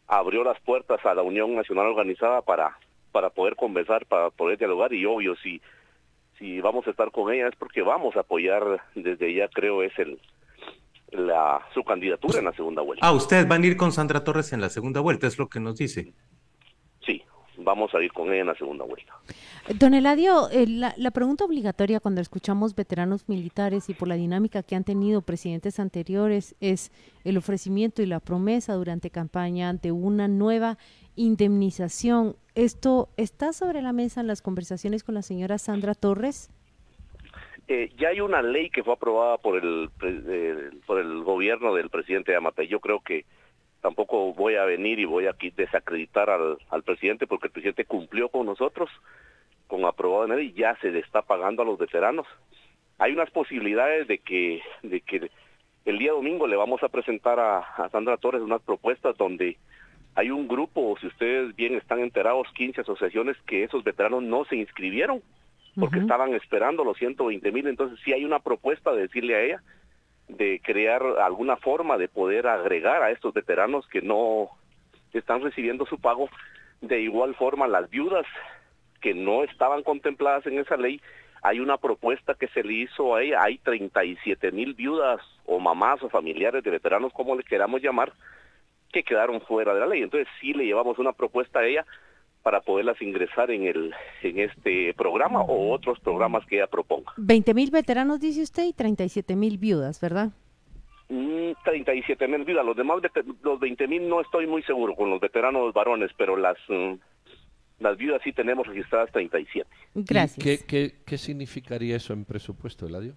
abrió 0.09 0.43
las 0.43 0.59
puertas 0.61 1.05
a 1.05 1.13
la 1.13 1.21
Unión 1.21 1.55
Nacional 1.55 1.85
Organizada 1.85 2.41
para, 2.41 2.77
para 3.11 3.29
poder 3.29 3.55
conversar, 3.55 4.05
para 4.07 4.31
poder 4.31 4.57
dialogar 4.57 4.91
y 4.91 5.05
obvio, 5.05 5.35
si, 5.37 5.61
si 6.37 6.59
vamos 6.59 6.85
a 6.87 6.89
estar 6.89 7.11
con 7.11 7.31
ella 7.31 7.47
es 7.47 7.55
porque 7.55 7.83
vamos 7.83 8.17
a 8.17 8.21
apoyar 8.21 8.81
desde 8.95 9.33
ya 9.33 9.47
creo 9.47 9.83
es 9.83 9.97
el 9.97 10.19
la 11.11 11.59
su 11.73 11.83
candidatura 11.83 12.37
en 12.37 12.45
la 12.45 12.53
segunda 12.53 12.83
vuelta. 12.83 13.05
Ah, 13.05 13.11
ustedes 13.11 13.47
van 13.47 13.63
a 13.63 13.65
ir 13.65 13.77
con 13.77 13.91
Sandra 13.91 14.23
Torres 14.23 14.53
en 14.53 14.61
la 14.61 14.69
segunda 14.69 14.99
vuelta, 14.99 15.25
es 15.25 15.39
lo 15.39 15.47
que 15.47 15.59
nos 15.59 15.77
dice 15.77 16.13
vamos 17.63 17.93
a 17.93 18.01
ir 18.01 18.11
con 18.11 18.29
ella 18.29 18.41
en 18.41 18.47
la 18.47 18.55
segunda 18.55 18.85
vuelta. 18.85 19.13
Don 19.75 19.93
Eladio, 19.93 20.49
eh, 20.51 20.65
la, 20.67 21.11
pregunta 21.11 21.45
obligatoria 21.45 21.99
cuando 21.99 22.21
escuchamos 22.21 22.75
veteranos 22.75 23.27
militares 23.29 23.89
y 23.89 23.93
por 23.93 24.07
la 24.07 24.15
dinámica 24.15 24.63
que 24.63 24.75
han 24.75 24.83
tenido 24.83 25.21
presidentes 25.21 25.79
anteriores 25.79 26.55
es 26.59 26.91
el 27.23 27.37
ofrecimiento 27.37 28.01
y 28.01 28.05
la 28.05 28.19
promesa 28.19 28.73
durante 28.73 29.09
campaña 29.09 29.73
de 29.73 29.91
una 29.91 30.27
nueva 30.27 30.77
indemnización. 31.15 32.35
¿Esto 32.55 33.09
está 33.17 33.53
sobre 33.53 33.81
la 33.81 33.93
mesa 33.93 34.21
en 34.21 34.27
las 34.27 34.41
conversaciones 34.41 35.03
con 35.03 35.15
la 35.15 35.21
señora 35.21 35.57
Sandra 35.57 35.93
Torres? 35.93 36.51
Eh, 37.67 37.91
ya 37.97 38.09
hay 38.09 38.19
una 38.19 38.41
ley 38.41 38.71
que 38.71 38.83
fue 38.83 38.93
aprobada 38.93 39.37
por 39.37 39.63
el, 39.63 39.91
eh, 40.01 40.71
por 40.87 40.99
el 40.99 41.23
gobierno 41.23 41.75
del 41.75 41.91
presidente 41.91 42.35
Amate. 42.35 42.67
Yo 42.67 42.79
creo 42.79 43.01
que 43.01 43.25
tampoco 43.81 44.33
voy 44.33 44.55
a 44.55 44.65
venir 44.65 44.99
y 44.99 45.05
voy 45.05 45.27
aquí 45.27 45.51
desacreditar 45.51 46.29
al, 46.29 46.57
al 46.69 46.83
presidente 46.83 47.27
porque 47.27 47.47
el 47.47 47.53
presidente 47.53 47.85
cumplió 47.85 48.29
con 48.29 48.45
nosotros, 48.45 48.89
con 49.67 49.85
aprobado 49.85 50.25
en 50.25 50.31
él 50.31 50.41
y 50.41 50.53
ya 50.53 50.75
se 50.81 50.91
le 50.91 50.99
está 50.99 51.21
pagando 51.21 51.61
a 51.61 51.65
los 51.65 51.77
veteranos. 51.77 52.27
Hay 52.97 53.13
unas 53.13 53.31
posibilidades 53.31 54.07
de 54.07 54.17
que, 54.17 54.61
de 54.83 55.01
que 55.01 55.29
el 55.85 55.97
día 55.97 56.11
domingo 56.11 56.47
le 56.47 56.55
vamos 56.55 56.83
a 56.83 56.89
presentar 56.89 57.39
a, 57.39 57.89
Sandra 57.91 58.17
Torres 58.17 58.41
unas 58.41 58.61
propuestas 58.61 59.17
donde 59.17 59.57
hay 60.15 60.31
un 60.31 60.47
grupo, 60.47 60.97
si 60.99 61.07
ustedes 61.07 61.55
bien 61.55 61.75
están 61.75 61.99
enterados, 61.99 62.47
15 62.55 62.81
asociaciones 62.81 63.37
que 63.45 63.63
esos 63.63 63.83
veteranos 63.83 64.23
no 64.23 64.43
se 64.45 64.57
inscribieron 64.57 65.21
porque 65.79 65.99
estaban 65.99 66.33
esperando 66.33 66.83
los 66.83 66.97
120 66.97 67.51
mil, 67.53 67.67
entonces 67.67 67.97
sí 68.03 68.11
hay 68.11 68.25
una 68.25 68.39
propuesta 68.39 68.91
de 68.91 69.03
decirle 69.03 69.35
a 69.35 69.41
ella 69.41 69.63
de 70.29 70.61
crear 70.63 71.03
alguna 71.21 71.57
forma 71.57 71.97
de 71.97 72.07
poder 72.07 72.47
agregar 72.47 73.03
a 73.03 73.11
estos 73.11 73.33
veteranos 73.33 73.87
que 73.87 74.01
no 74.01 74.49
están 75.11 75.41
recibiendo 75.41 75.85
su 75.85 75.99
pago. 75.99 76.29
De 76.81 77.01
igual 77.01 77.35
forma, 77.35 77.67
las 77.67 77.89
viudas 77.89 78.25
que 79.01 79.13
no 79.13 79.43
estaban 79.43 79.83
contempladas 79.83 80.45
en 80.45 80.59
esa 80.59 80.77
ley, 80.77 81.01
hay 81.41 81.59
una 81.59 81.77
propuesta 81.77 82.35
que 82.35 82.47
se 82.49 82.63
le 82.63 82.73
hizo 82.73 83.15
a 83.15 83.23
ella, 83.23 83.41
hay 83.41 83.57
37 83.57 84.51
mil 84.51 84.73
viudas 84.73 85.21
o 85.45 85.59
mamás 85.59 86.01
o 86.03 86.09
familiares 86.09 86.63
de 86.63 86.71
veteranos, 86.71 87.11
como 87.13 87.35
le 87.35 87.43
queramos 87.43 87.81
llamar, 87.81 88.13
que 88.91 89.03
quedaron 89.03 89.41
fuera 89.41 89.73
de 89.73 89.79
la 89.79 89.87
ley. 89.87 90.03
Entonces 90.03 90.27
sí 90.39 90.53
le 90.53 90.65
llevamos 90.65 90.99
una 90.99 91.13
propuesta 91.13 91.59
a 91.59 91.65
ella 91.65 91.85
para 92.49 92.61
poderlas 92.61 92.99
ingresar 92.99 93.51
en 93.51 93.67
el 93.67 93.93
en 94.23 94.39
este 94.39 94.95
programa 94.95 95.41
o 95.41 95.71
otros 95.71 95.99
programas 95.99 96.43
que 96.47 96.55
ella 96.55 96.65
proponga. 96.65 97.13
20 97.17 97.53
mil 97.53 97.69
veteranos, 97.69 98.19
dice 98.19 98.41
usted, 98.41 98.63
y 98.63 98.73
37 98.73 99.35
mil 99.35 99.59
viudas, 99.59 100.01
¿verdad? 100.01 100.31
son 101.09 101.55
37 101.63 102.27
mil 102.27 102.43
vidas. 102.45 102.65
Los 102.65 102.75
demás, 102.75 103.01
los 103.43 103.59
20 103.59 103.87
mil 103.87 104.09
no 104.09 104.19
estoy 104.19 104.47
muy 104.47 104.63
seguro 104.63 104.95
con 104.95 105.11
los 105.11 105.19
veteranos 105.19 105.71
varones, 105.75 106.09
pero 106.17 106.35
las, 106.35 106.57
mm, 106.67 106.93
las 107.81 107.95
viudas 107.97 108.19
sí 108.23 108.33
tenemos 108.33 108.65
registradas 108.65 109.11
37. 109.11 109.69
Gracias. 109.93 110.43
¿Qué, 110.43 110.65
qué, 110.65 110.95
qué 111.05 111.17
significaría 111.19 111.97
eso 111.97 112.13
en 112.13 112.25
presupuesto, 112.25 112.87
Eladio? 112.87 113.13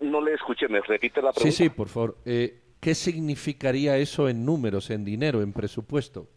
No 0.00 0.20
le 0.20 0.34
escuché, 0.34 0.66
me 0.66 0.80
repite 0.80 1.22
la 1.22 1.30
pregunta. 1.30 1.56
Sí, 1.56 1.64
sí, 1.64 1.70
por 1.70 1.86
favor. 1.86 2.16
Eh, 2.24 2.60
¿Qué 2.80 2.96
significaría 2.96 3.96
eso 3.98 4.28
en 4.28 4.44
números, 4.44 4.90
en 4.90 5.04
dinero, 5.04 5.42
en 5.42 5.52
presupuesto? 5.52 6.28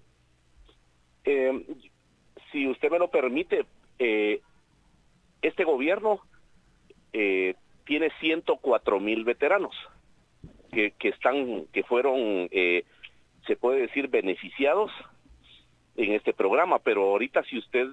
Eh, 1.30 1.62
si 2.54 2.66
usted 2.70 2.90
me 2.90 3.00
lo 3.00 3.10
permite, 3.10 3.66
eh, 4.00 4.40
este 5.42 5.66
gobierno 5.66 6.22
eh, 7.12 7.56
tiene 7.86 8.12
104 8.22 9.00
mil 9.02 9.26
veteranos 9.26 9.76
que, 10.72 10.94
están, 11.02 11.66
que 11.74 11.84
fueron, 11.84 12.48
eh, 12.52 12.86
se 13.46 13.58
puede 13.58 13.82
decir, 13.82 14.08
beneficiados 14.08 14.90
en 15.98 16.14
este 16.14 16.34
programa, 16.34 16.80
pero 16.80 17.04
ahorita 17.10 17.44
si 17.44 17.58
usted, 17.58 17.88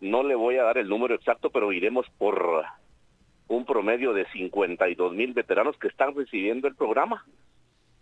no 0.00 0.22
le 0.22 0.34
voy 0.36 0.56
a 0.56 0.64
dar 0.64 0.78
el 0.78 0.88
número 0.88 1.14
exacto, 1.14 1.50
pero 1.50 1.72
iremos 1.72 2.06
por 2.18 2.64
un 3.48 3.64
promedio 3.64 4.12
de 4.12 4.26
52 4.26 5.14
mil 5.14 5.32
veteranos 5.32 5.76
que 5.78 5.88
están 5.88 6.14
recibiendo 6.14 6.68
el 6.68 6.76
programa 6.76 7.24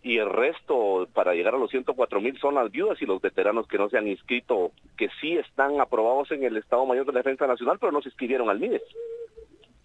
y 0.01 0.17
el 0.17 0.29
resto 0.29 1.07
para 1.13 1.33
llegar 1.33 1.55
a 1.55 1.57
los 1.57 1.71
104 1.71 2.21
mil 2.21 2.39
son 2.39 2.55
las 2.55 2.71
viudas 2.71 3.01
y 3.01 3.05
los 3.05 3.21
veteranos 3.21 3.67
que 3.67 3.77
no 3.77 3.89
se 3.89 3.97
han 3.97 4.07
inscrito, 4.07 4.71
que 4.97 5.09
sí 5.19 5.37
están 5.37 5.81
aprobados 5.81 6.31
en 6.31 6.43
el 6.43 6.57
Estado 6.57 6.85
Mayor 6.85 7.05
de 7.05 7.13
la 7.13 7.19
Defensa 7.19 7.47
Nacional, 7.47 7.77
pero 7.79 7.91
no 7.91 8.01
se 8.01 8.09
inscribieron 8.09 8.49
al 8.49 8.59
MIDES. 8.59 8.81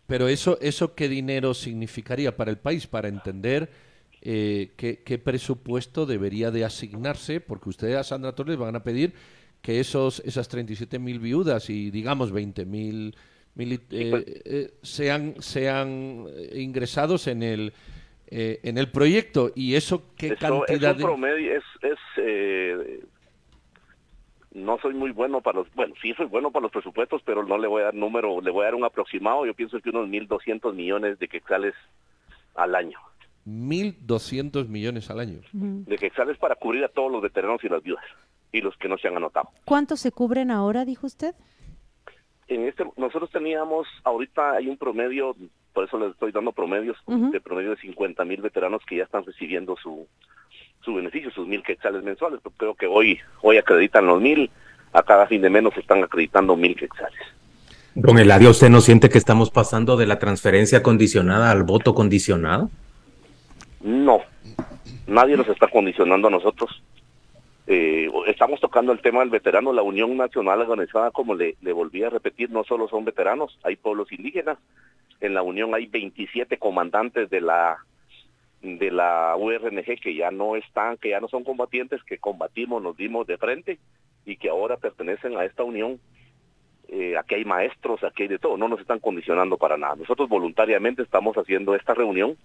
Pero 0.06 0.28
eso, 0.28 0.58
eso 0.60 0.94
qué 0.94 1.08
dinero 1.08 1.54
significaría 1.54 2.36
para 2.36 2.50
el 2.50 2.58
país, 2.58 2.86
para 2.86 3.08
entender 3.08 3.70
eh, 4.20 4.72
qué, 4.76 5.02
qué, 5.02 5.18
presupuesto 5.18 6.06
debería 6.06 6.50
de 6.50 6.64
asignarse, 6.64 7.40
porque 7.40 7.70
ustedes 7.70 7.96
a 7.96 8.04
Sandra 8.04 8.34
Torres 8.34 8.56
van 8.56 8.76
a 8.76 8.82
pedir 8.82 9.14
que 9.62 9.80
esos, 9.80 10.20
esas 10.20 10.48
37 10.48 10.98
mil 10.98 11.18
viudas 11.18 11.70
y 11.70 11.90
digamos 11.90 12.30
20 12.32 12.66
mil 12.66 13.16
eh, 13.56 13.78
pues 14.10 14.24
eh, 14.26 14.74
sean, 14.82 15.36
sean 15.38 16.26
ingresados 16.52 17.28
en 17.28 17.42
el 17.42 17.72
eh, 18.28 18.60
en 18.62 18.78
el 18.78 18.90
proyecto 18.90 19.52
y 19.54 19.74
eso 19.74 20.04
qué 20.16 20.28
Esto, 20.28 20.64
cantidad 20.66 20.92
es 20.92 20.96
un 20.96 21.02
promedio 21.02 21.56
es, 21.56 21.64
es 21.82 21.98
eh, 22.16 23.00
no 24.52 24.78
soy 24.78 24.94
muy 24.94 25.10
bueno 25.10 25.40
para 25.40 25.58
los 25.58 25.74
bueno 25.74 25.94
sí 26.00 26.14
soy 26.14 26.26
bueno 26.26 26.50
para 26.50 26.64
los 26.64 26.72
presupuestos 26.72 27.22
pero 27.24 27.44
no 27.44 27.58
le 27.58 27.66
voy 27.66 27.82
a 27.82 27.86
dar 27.86 27.94
número 27.94 28.40
le 28.40 28.50
voy 28.50 28.62
a 28.62 28.66
dar 28.66 28.74
un 28.74 28.84
aproximado. 28.84 29.46
Yo 29.46 29.54
pienso 29.54 29.80
que 29.80 29.90
unos 29.90 30.08
1.200 30.08 30.74
millones 30.74 31.18
de 31.18 31.28
quetzales 31.28 31.74
al 32.54 32.74
año. 32.74 32.98
1.200 33.46 34.68
millones 34.68 35.10
al 35.10 35.20
año. 35.20 35.40
De 35.52 35.98
quetzales 35.98 36.38
para 36.38 36.54
cubrir 36.54 36.84
a 36.84 36.88
todos 36.88 37.12
los 37.12 37.20
veteranos 37.20 37.62
y 37.62 37.68
las 37.68 37.82
viudas 37.82 38.04
y 38.52 38.60
los 38.60 38.76
que 38.78 38.88
no 38.88 38.96
se 38.96 39.08
han 39.08 39.16
anotado. 39.16 39.50
¿cuántos 39.64 40.00
se 40.00 40.12
cubren 40.12 40.50
ahora 40.50 40.84
dijo 40.84 41.06
usted? 41.06 41.34
en 42.46 42.68
este 42.68 42.84
nosotros 42.96 43.30
teníamos 43.30 43.86
ahorita 44.04 44.52
hay 44.52 44.68
un 44.68 44.76
promedio 44.76 45.34
por 45.74 45.84
eso 45.84 45.98
les 45.98 46.12
estoy 46.12 46.32
dando 46.32 46.52
promedios 46.52 46.96
uh 47.06 47.14
-huh. 47.14 47.30
de 47.32 47.40
promedio 47.40 47.70
de 47.70 47.76
50 47.76 48.24
mil 48.24 48.40
veteranos 48.40 48.82
que 48.86 48.96
ya 48.96 49.04
están 49.04 49.24
recibiendo 49.24 49.76
su 49.82 50.06
su 50.82 50.94
beneficio 50.94 51.30
sus 51.32 51.46
mil 51.46 51.62
quetzales 51.62 52.02
mensuales 52.02 52.40
creo 52.56 52.74
que 52.74 52.86
hoy 52.86 53.18
hoy 53.42 53.58
acreditan 53.58 54.06
los 54.06 54.20
mil 54.20 54.50
a 54.92 55.02
cada 55.02 55.26
fin 55.26 55.42
de 55.42 55.50
menos 55.50 55.76
están 55.76 56.02
acreditando 56.02 56.56
mil 56.56 56.74
quetzales 56.76 57.20
Don 57.96 58.18
Eladio, 58.18 58.50
¿usted 58.50 58.70
no 58.70 58.80
siente 58.80 59.08
que 59.08 59.18
estamos 59.18 59.50
pasando 59.50 59.96
de 59.96 60.06
la 60.06 60.18
transferencia 60.18 60.82
condicionada 60.82 61.52
al 61.52 61.62
voto 61.62 61.94
condicionado? 61.94 62.68
No, 63.80 64.20
nadie 65.06 65.36
nos 65.36 65.46
está 65.46 65.68
condicionando 65.68 66.26
a 66.26 66.30
nosotros 66.32 66.82
eh, 67.66 68.10
estamos 68.26 68.60
tocando 68.60 68.92
el 68.92 69.00
tema 69.00 69.20
del 69.20 69.30
veterano, 69.30 69.72
la 69.72 69.82
Unión 69.82 70.16
Nacional 70.16 70.60
Organizada, 70.60 71.10
como 71.10 71.34
le, 71.34 71.56
le 71.62 71.72
volví 71.72 72.02
a 72.02 72.10
repetir, 72.10 72.50
no 72.50 72.62
solo 72.64 72.88
son 72.88 73.04
veteranos, 73.04 73.58
hay 73.62 73.76
pueblos 73.76 74.12
indígenas, 74.12 74.58
en 75.20 75.34
la 75.34 75.42
Unión 75.42 75.74
hay 75.74 75.86
27 75.86 76.58
comandantes 76.58 77.30
de 77.30 77.40
la 77.40 77.78
de 78.64 78.90
la 78.90 79.36
URNG 79.36 80.00
que 80.00 80.14
ya 80.14 80.30
no 80.30 80.56
están, 80.56 80.96
que 80.96 81.10
ya 81.10 81.20
no 81.20 81.28
son 81.28 81.44
combatientes, 81.44 82.02
que 82.02 82.18
combatimos, 82.18 82.82
nos 82.82 82.96
dimos 82.96 83.26
de 83.26 83.36
frente 83.36 83.78
y 84.24 84.36
que 84.36 84.48
ahora 84.48 84.78
pertenecen 84.78 85.36
a 85.36 85.44
esta 85.44 85.64
unión. 85.64 86.00
Eh, 86.88 87.16
aquí 87.18 87.34
hay 87.34 87.44
maestros, 87.44 88.02
aquí 88.04 88.22
hay 88.22 88.28
de 88.28 88.38
todo, 88.38 88.56
no 88.56 88.68
nos 88.68 88.80
están 88.80 89.00
condicionando 89.00 89.58
para 89.58 89.76
nada. 89.76 89.96
Nosotros 89.96 90.28
voluntariamente 90.28 91.02
estamos 91.02 91.36
haciendo 91.36 91.74
esta 91.74 91.92
reunión, 91.92 92.36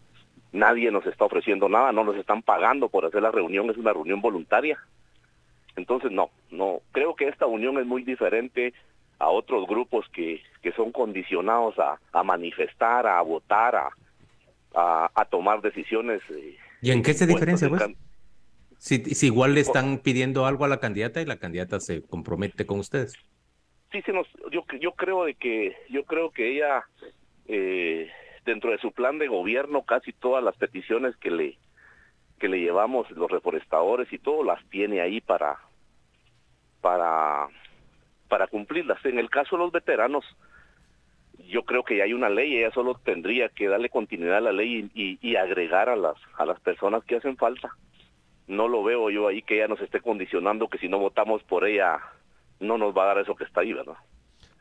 nadie 0.51 0.91
nos 0.91 1.05
está 1.05 1.25
ofreciendo 1.25 1.69
nada, 1.69 1.91
no 1.91 2.03
nos 2.03 2.17
están 2.17 2.41
pagando 2.41 2.89
por 2.89 3.05
hacer 3.05 3.21
la 3.21 3.31
reunión, 3.31 3.69
es 3.69 3.77
una 3.77 3.93
reunión 3.93 4.21
voluntaria. 4.21 4.77
Entonces, 5.75 6.11
no, 6.11 6.29
no, 6.51 6.81
creo 6.91 7.15
que 7.15 7.27
esta 7.27 7.45
unión 7.45 7.77
es 7.77 7.85
muy 7.85 8.03
diferente 8.03 8.73
a 9.19 9.27
otros 9.29 9.67
grupos 9.67 10.05
que, 10.13 10.41
que 10.61 10.71
son 10.71 10.91
condicionados 10.91 11.77
a, 11.77 11.99
a 12.11 12.23
manifestar, 12.23 13.05
a 13.05 13.21
votar, 13.21 13.75
a, 13.75 13.89
a, 14.73 15.11
a 15.13 15.25
tomar 15.25 15.61
decisiones. 15.61 16.21
Eh, 16.29 16.57
¿Y 16.81 16.91
en 16.91 17.03
qué 17.03 17.13
se 17.13 17.27
diferencia, 17.27 17.69
pues? 17.69 17.83
Si, 18.77 19.03
si, 19.03 19.25
igual 19.25 19.55
le 19.55 19.59
están 19.59 19.97
pidiendo 19.97 20.45
algo 20.45 20.63
a 20.63 20.69
la 20.69 20.79
candidata 20.79 21.21
y 21.21 21.25
la 21.25 21.37
candidata 21.37 21.81
se 21.81 22.01
compromete 22.01 22.65
con 22.65 22.79
ustedes. 22.79 23.13
Sí, 23.91 24.01
sí, 24.05 24.11
nos, 24.13 24.25
yo, 24.51 24.63
yo 24.79 24.93
creo 24.93 25.25
de 25.25 25.35
que 25.35 25.75
yo 25.89 26.05
creo 26.05 26.31
que 26.31 26.55
ella 26.55 26.85
eh, 27.47 28.09
dentro 28.45 28.71
de 28.71 28.77
su 28.77 28.93
plan 28.93 29.17
de 29.17 29.27
gobierno 29.27 29.83
casi 29.83 30.13
todas 30.13 30.41
las 30.41 30.55
peticiones 30.55 31.17
que 31.17 31.31
le 31.31 31.57
que 32.39 32.47
le 32.47 32.59
llevamos 32.61 33.11
los 33.11 33.29
reforestadores 33.29 34.13
y 34.13 34.17
todo 34.17 34.45
las 34.45 34.63
tiene 34.69 35.01
ahí 35.01 35.19
para 35.19 35.57
para 36.79 37.47
para 38.29 38.47
cumplirlas. 38.47 39.03
En 39.03 39.19
el 39.19 39.29
caso 39.29 39.57
de 39.57 39.63
los 39.63 39.71
veteranos, 39.73 40.23
yo 41.49 41.63
creo 41.63 41.83
que 41.83 41.97
ya 41.97 42.03
hay 42.03 42.13
una 42.13 42.29
ley, 42.29 42.57
ella 42.57 42.71
solo 42.71 42.95
tendría 42.95 43.49
que 43.49 43.67
darle 43.67 43.89
continuidad 43.89 44.37
a 44.37 44.41
la 44.41 44.51
ley 44.53 44.89
y, 44.93 45.19
y, 45.21 45.35
agregar 45.35 45.89
a 45.89 45.95
las 45.95 46.15
a 46.37 46.45
las 46.45 46.59
personas 46.59 47.03
que 47.03 47.15
hacen 47.15 47.35
falta. 47.37 47.75
No 48.47 48.67
lo 48.67 48.83
veo 48.83 49.09
yo 49.09 49.27
ahí 49.27 49.41
que 49.41 49.57
ella 49.57 49.67
nos 49.67 49.81
esté 49.81 49.99
condicionando 49.99 50.69
que 50.69 50.77
si 50.77 50.87
no 50.87 50.99
votamos 50.99 51.43
por 51.43 51.67
ella 51.67 51.99
no 52.59 52.77
nos 52.77 52.95
va 52.95 53.03
a 53.03 53.07
dar 53.07 53.17
eso 53.19 53.35
que 53.35 53.43
está 53.43 53.61
ahí, 53.61 53.73
¿verdad? 53.73 53.97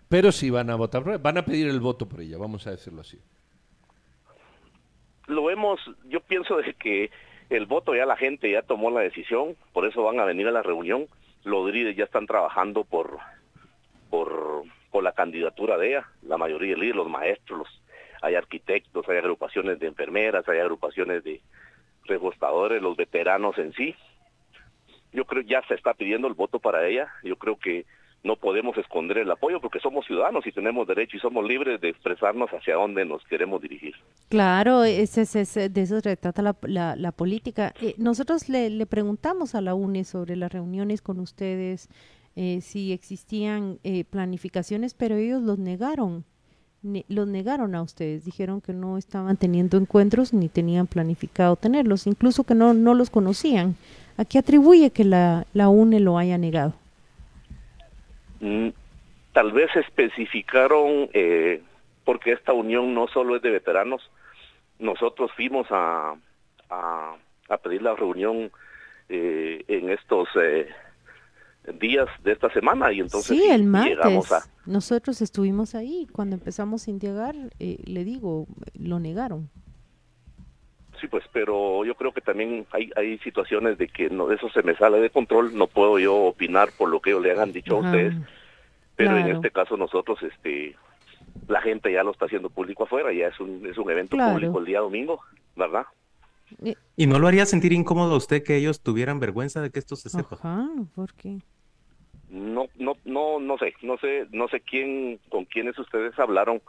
Pero 0.09 0.33
si 0.33 0.51
van 0.51 0.71
a 0.71 0.77
votar, 0.77 1.21
van 1.21 1.39
a 1.39 1.45
pedir 1.45 1.69
el 1.69 1.81
voto 1.81 2.09
por 2.09 2.21
ella, 2.21 2.39
vamos 2.39 2.67
a 2.67 2.71
decirlo 2.71 3.03
así. 3.03 3.19
Lo 5.27 5.45
vemos, 5.45 5.79
yo 6.09 6.21
pienso 6.21 6.57
de 6.57 6.73
que 6.75 7.11
el 7.51 7.67
voto 7.67 7.95
ya 7.95 8.07
la 8.07 8.17
gente 8.17 8.51
ya 8.51 8.63
tomó 8.63 8.91
la 8.91 9.01
decisión, 9.01 9.57
por 9.73 9.87
eso 9.87 10.03
van 10.03 10.21
a 10.21 10.25
venir 10.25 10.49
a 10.49 10.53
la 10.53 10.63
reunión. 10.63 11.07
Los 11.45 11.71
líderes 11.71 11.97
ya 11.97 12.05
están 12.05 12.27
trabajando 12.27 12.85
por 12.85 13.19
por, 14.11 14.64
por 14.90 15.03
la 15.03 15.12
candidatura 15.12 15.77
de 15.77 15.88
ella, 15.88 16.09
la 16.23 16.38
mayoría 16.38 16.75
de 16.75 16.94
los 16.94 17.09
maestros, 17.09 17.59
los, 17.59 17.83
hay 18.23 18.35
arquitectos, 18.35 19.09
hay 19.09 19.18
agrupaciones 19.18 19.79
de 19.79 19.87
enfermeras, 19.87 20.49
hay 20.49 20.59
agrupaciones 20.59 21.23
de 21.25 21.40
repostadores, 22.05 22.83
los 22.83 22.97
veteranos 22.97 23.59
en 23.59 23.73
sí. 23.75 23.94
Yo 25.12 25.25
creo 25.25 25.42
ya 25.42 25.62
se 25.68 25.75
está 25.75 25.94
pidiendo 25.94 26.29
el 26.29 26.35
voto 26.35 26.59
para 26.59 26.87
ella, 26.87 27.09
yo 27.23 27.37
creo 27.37 27.57
que 27.57 27.87
no 28.25 28.37
podemos 28.37 28.77
esconder 28.77 29.18
el 29.18 29.31
apoyo 29.31 29.61
porque 29.61 29.79
somos 29.79 30.05
ciudadanos 30.07 30.47
y 30.47 30.53
tenemos 30.53 30.87
derecho 30.88 31.16
y 31.16 31.21
somos 31.21 31.47
libres 31.47 31.81
de 31.81 31.88
expresarnos 31.88 32.51
hacia 32.51 32.75
dónde 32.75 33.05
nos 33.05 33.23
queremos 33.25 33.62
dirigir. 33.62 33.94
Claro, 34.29 34.83
ese, 34.83 35.23
ese, 35.23 35.68
de 35.68 35.81
eso 35.81 36.01
se 36.01 36.16
trata 36.16 36.42
la, 36.42 36.57
la, 36.62 36.97
la 36.97 37.12
política. 37.12 37.73
Eh, 37.81 37.94
nosotros 37.97 38.49
le, 38.49 38.71
le, 38.71 38.87
preguntamos 38.87 39.55
a 39.55 39.61
la 39.61 39.75
UNE 39.75 40.05
sobre 40.05 40.35
las 40.35 40.53
reuniones 40.53 41.01
con 41.01 41.21
ustedes, 41.21 41.88
eh, 42.40 42.61
si 42.61 42.92
existían 42.92 43.81
eh, 43.83 44.05
planificaciones, 44.05 44.94
pero 44.94 45.16
ellos 45.16 45.42
los 45.42 45.59
negaron, 45.59 46.24
ne 46.83 47.05
los 47.09 47.27
negaron 47.27 47.74
a 47.74 47.83
ustedes, 47.83 48.24
dijeron 48.24 48.61
que 48.61 48.72
no 48.72 48.96
estaban 48.96 49.37
teniendo 49.37 49.77
encuentros 49.77 50.33
ni 50.33 50.48
tenían 50.48 50.87
planificado 50.87 51.57
tenerlos, 51.57 52.07
incluso 52.07 52.44
que 52.44 52.55
no, 52.55 52.74
no 52.74 52.94
los 52.94 53.11
conocían. 53.11 53.74
¿A 54.16 54.24
qué 54.24 54.38
atribuye 54.38 54.90
que 54.90 55.03
la, 55.03 55.48
la 55.53 55.68
UNE 55.68 55.98
lo 55.98 56.16
haya 56.16 56.38
negado? 56.38 56.74
Mm, 58.38 58.68
tal 59.33 59.51
vez 59.51 59.74
especificaron, 59.74 61.11
eh, 61.14 61.61
porque 62.05 62.31
esta 62.31 62.53
unión 62.53 62.94
no 62.94 63.09
solo 63.09 63.35
es 63.35 63.42
de 63.42 63.51
veteranos, 63.51 64.12
nosotros 64.79 65.33
fuimos 65.35 65.66
a, 65.70 66.14
a, 66.70 67.16
a 67.48 67.57
pedir 67.57 67.83
la 67.83 67.96
reunión 67.96 68.53
eh, 69.09 69.64
en 69.66 69.90
estos 69.90 70.29
eh, 70.40 70.68
días 71.81 72.09
de 72.23 72.33
esta 72.33 72.51
semana 72.51 72.93
y 72.93 73.01
entonces 73.01 73.37
sí, 73.37 73.49
el 73.51 73.65
martes 73.65 74.33
a... 74.33 74.45
nosotros 74.67 75.21
estuvimos 75.23 75.75
ahí 75.75 76.07
cuando 76.13 76.37
empezamos 76.37 76.87
a 76.87 76.91
indagar 76.91 77.35
eh, 77.59 77.79
le 77.85 78.05
digo 78.05 78.47
lo 78.75 78.99
negaron 78.99 79.51
sí 81.01 81.07
pues 81.09 81.25
pero 81.33 81.85
yo 81.85 81.95
creo 81.95 82.13
que 82.13 82.21
también 82.21 82.67
hay 82.73 82.91
hay 82.97 83.19
situaciones 83.19 83.79
de 83.79 83.89
que 83.89 84.11
no 84.11 84.31
eso 84.33 84.49
se 84.51 84.63
me 84.63 84.77
sale 84.77 85.01
de 85.01 85.11
control 85.11 85.57
no 85.57 85.67
puedo 85.67 85.99
yo 85.99 86.15
opinar 86.17 86.71
por 86.77 86.89
lo 86.89 87.01
que 87.01 87.11
ellos 87.11 87.23
le 87.23 87.33
hayan 87.33 87.53
dicho 87.53 87.79
Ajá, 87.79 87.89
a 87.89 87.91
ustedes 87.91 88.15
pero 88.97 89.11
claro. 89.11 89.29
en 89.29 89.37
este 89.37 89.51
caso 89.51 89.77
nosotros 89.77 90.19
este 90.23 90.77
la 91.49 91.61
gente 91.61 91.93
ya 91.93 92.03
lo 92.03 92.13
está 92.13 92.27
haciendo 92.27 92.51
público 92.51 92.85
afuera 92.85 93.13
ya 93.13 93.29
es 93.29 93.41
un 93.41 93.65
es 93.67 93.79
un 93.79 93.91
evento 93.91 94.17
claro. 94.17 94.35
público 94.35 94.59
el 94.59 94.65
día 94.65 94.81
domingo 94.81 95.21
verdad 95.57 95.87
¿Y 96.97 97.07
no 97.07 97.19
lo 97.19 97.29
haría 97.29 97.47
sentir 97.47 97.73
incómodo 97.73 98.15
a 98.15 98.17
usted 98.17 98.43
que 98.43 98.57
ellos 98.57 98.81
tuvieran 98.81 99.21
vergüenza 99.21 99.61
de 99.61 99.71
que 99.71 99.79
esto 99.79 99.97
se 99.97 100.09
sepa? 100.09 100.37
Ajá, 100.37 100.69
¿por 100.95 101.13
qué? 101.15 101.39
No, 102.31 102.69
no, 102.79 102.97
no, 103.05 103.41
no 103.41 103.59
sé, 103.59 103.75
no 103.83 103.97
sé, 103.99 104.27
no 104.33 104.49
sé 104.49 104.61
quién, 104.61 105.19
con 105.31 105.45
quiénes 105.47 105.79
ustedes 105.79 106.19
hablaron, 106.19 106.61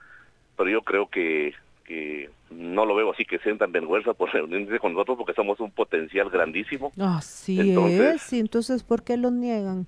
pero 0.57 0.69
yo 0.69 0.81
creo 0.83 1.09
que, 1.09 1.53
que 1.85 2.29
no 2.49 2.85
lo 2.85 2.95
veo 2.95 3.11
así 3.11 3.25
que 3.25 3.39
sientan 3.39 3.71
vergüenza 3.71 4.13
por 4.13 4.29
reunirse 4.33 4.79
con 4.79 4.93
nosotros 4.93 5.17
porque 5.17 5.33
somos 5.33 5.59
un 5.59 5.71
potencial 5.71 6.29
grandísimo. 6.29 6.91
Así 6.97 7.59
Entonces- 7.71 8.15
es, 8.23 8.33
y 8.33 8.39
entonces 8.39 8.83
¿por 8.83 9.03
qué 9.03 9.17
lo 9.17 9.31
niegan? 9.31 9.85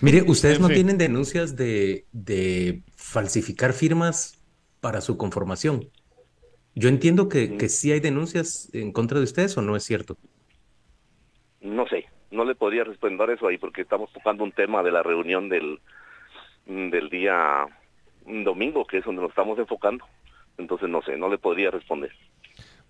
Mire, 0.00 0.22
ustedes 0.22 0.56
En 0.56 0.62
no 0.62 0.68
fin. 0.68 0.74
tienen 0.76 0.98
denuncias 0.98 1.54
de, 1.56 2.04
de 2.12 2.82
falsificar 2.96 3.72
firmas 3.72 4.42
para 4.80 5.00
su 5.00 5.16
conformación. 5.16 5.88
Yo 6.74 6.88
entiendo 6.88 7.28
que, 7.28 7.56
que 7.58 7.68
sí 7.68 7.92
hay 7.92 8.00
denuncias 8.00 8.70
en 8.72 8.90
contra 8.92 9.18
de 9.18 9.24
ustedes 9.24 9.56
o 9.56 9.62
no 9.62 9.76
es 9.76 9.84
cierto. 9.84 10.16
No 11.60 11.86
sé, 11.86 12.06
no 12.32 12.44
le 12.44 12.54
podría 12.54 12.84
responder 12.84 13.30
eso 13.30 13.46
ahí 13.46 13.58
porque 13.58 13.82
estamos 13.82 14.12
tocando 14.12 14.42
un 14.42 14.52
tema 14.52 14.82
de 14.82 14.90
la 14.90 15.02
reunión 15.02 15.48
del, 15.48 15.80
del 16.66 17.08
día 17.08 17.66
domingo, 18.26 18.84
que 18.86 18.98
es 18.98 19.04
donde 19.04 19.22
nos 19.22 19.30
estamos 19.30 19.58
enfocando. 19.58 20.04
Entonces 20.58 20.88
no 20.88 21.02
sé, 21.02 21.16
no 21.16 21.28
le 21.28 21.38
podría 21.38 21.70
responder. 21.70 22.12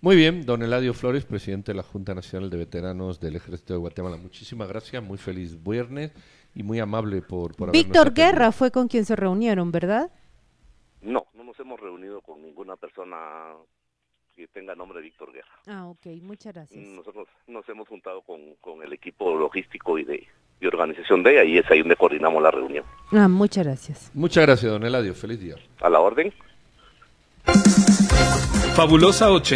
Muy 0.01 0.15
bien, 0.15 0.45
don 0.45 0.63
Eladio 0.63 0.93
Flores, 0.93 1.23
presidente 1.25 1.71
de 1.71 1.77
la 1.77 1.83
Junta 1.83 2.13
Nacional 2.13 2.49
de 2.49 2.57
Veteranos 2.57 3.21
del 3.21 3.37
Ejército 3.37 3.73
de 3.73 3.79
Guatemala. 3.79 4.17
Muchísimas 4.17 4.67
gracias, 4.67 5.01
muy 5.01 5.17
feliz 5.17 5.63
viernes 5.63 6.11
y 6.55 6.63
muy 6.63 6.79
amable 6.79 7.21
por, 7.21 7.55
por 7.55 7.71
Víctor. 7.71 8.13
Guerra 8.13 8.51
fue 8.51 8.69
con 8.69 8.87
quien 8.87 9.05
se 9.05 9.15
reunieron, 9.15 9.71
¿verdad? 9.71 10.11
No, 11.01 11.27
no 11.33 11.43
nos 11.45 11.57
hemos 11.59 11.79
reunido 11.79 12.21
con 12.21 12.41
ninguna 12.41 12.75
persona 12.75 13.53
que 14.35 14.47
tenga 14.47 14.75
nombre 14.75 14.99
de 14.99 15.05
Víctor 15.05 15.31
Guerra. 15.31 15.51
Ah, 15.67 15.85
ok, 15.87 16.05
muchas 16.21 16.53
gracias. 16.53 16.83
Nosotros 16.83 17.27
nos 17.47 17.67
hemos 17.69 17.87
juntado 17.87 18.21
con, 18.21 18.39
con 18.61 18.81
el 18.83 18.91
equipo 18.93 19.35
logístico 19.35 19.97
y 19.99 20.03
de, 20.03 20.27
de 20.59 20.67
organización 20.67 21.23
de 21.23 21.31
ella 21.31 21.43
y 21.43 21.57
es 21.57 21.69
ahí 21.69 21.79
donde 21.79 21.95
coordinamos 21.95 22.41
la 22.41 22.51
reunión. 22.51 22.85
Ah, 23.11 23.27
muchas 23.27 23.65
gracias. 23.65 24.11
Muchas 24.13 24.45
gracias, 24.45 24.71
don 24.71 24.83
Eladio. 24.83 25.13
Feliz 25.13 25.39
día. 25.39 25.55
A 25.81 25.89
la 25.89 25.99
orden. 25.99 26.33
Fabulosa 28.75 29.31
80. 29.31 29.51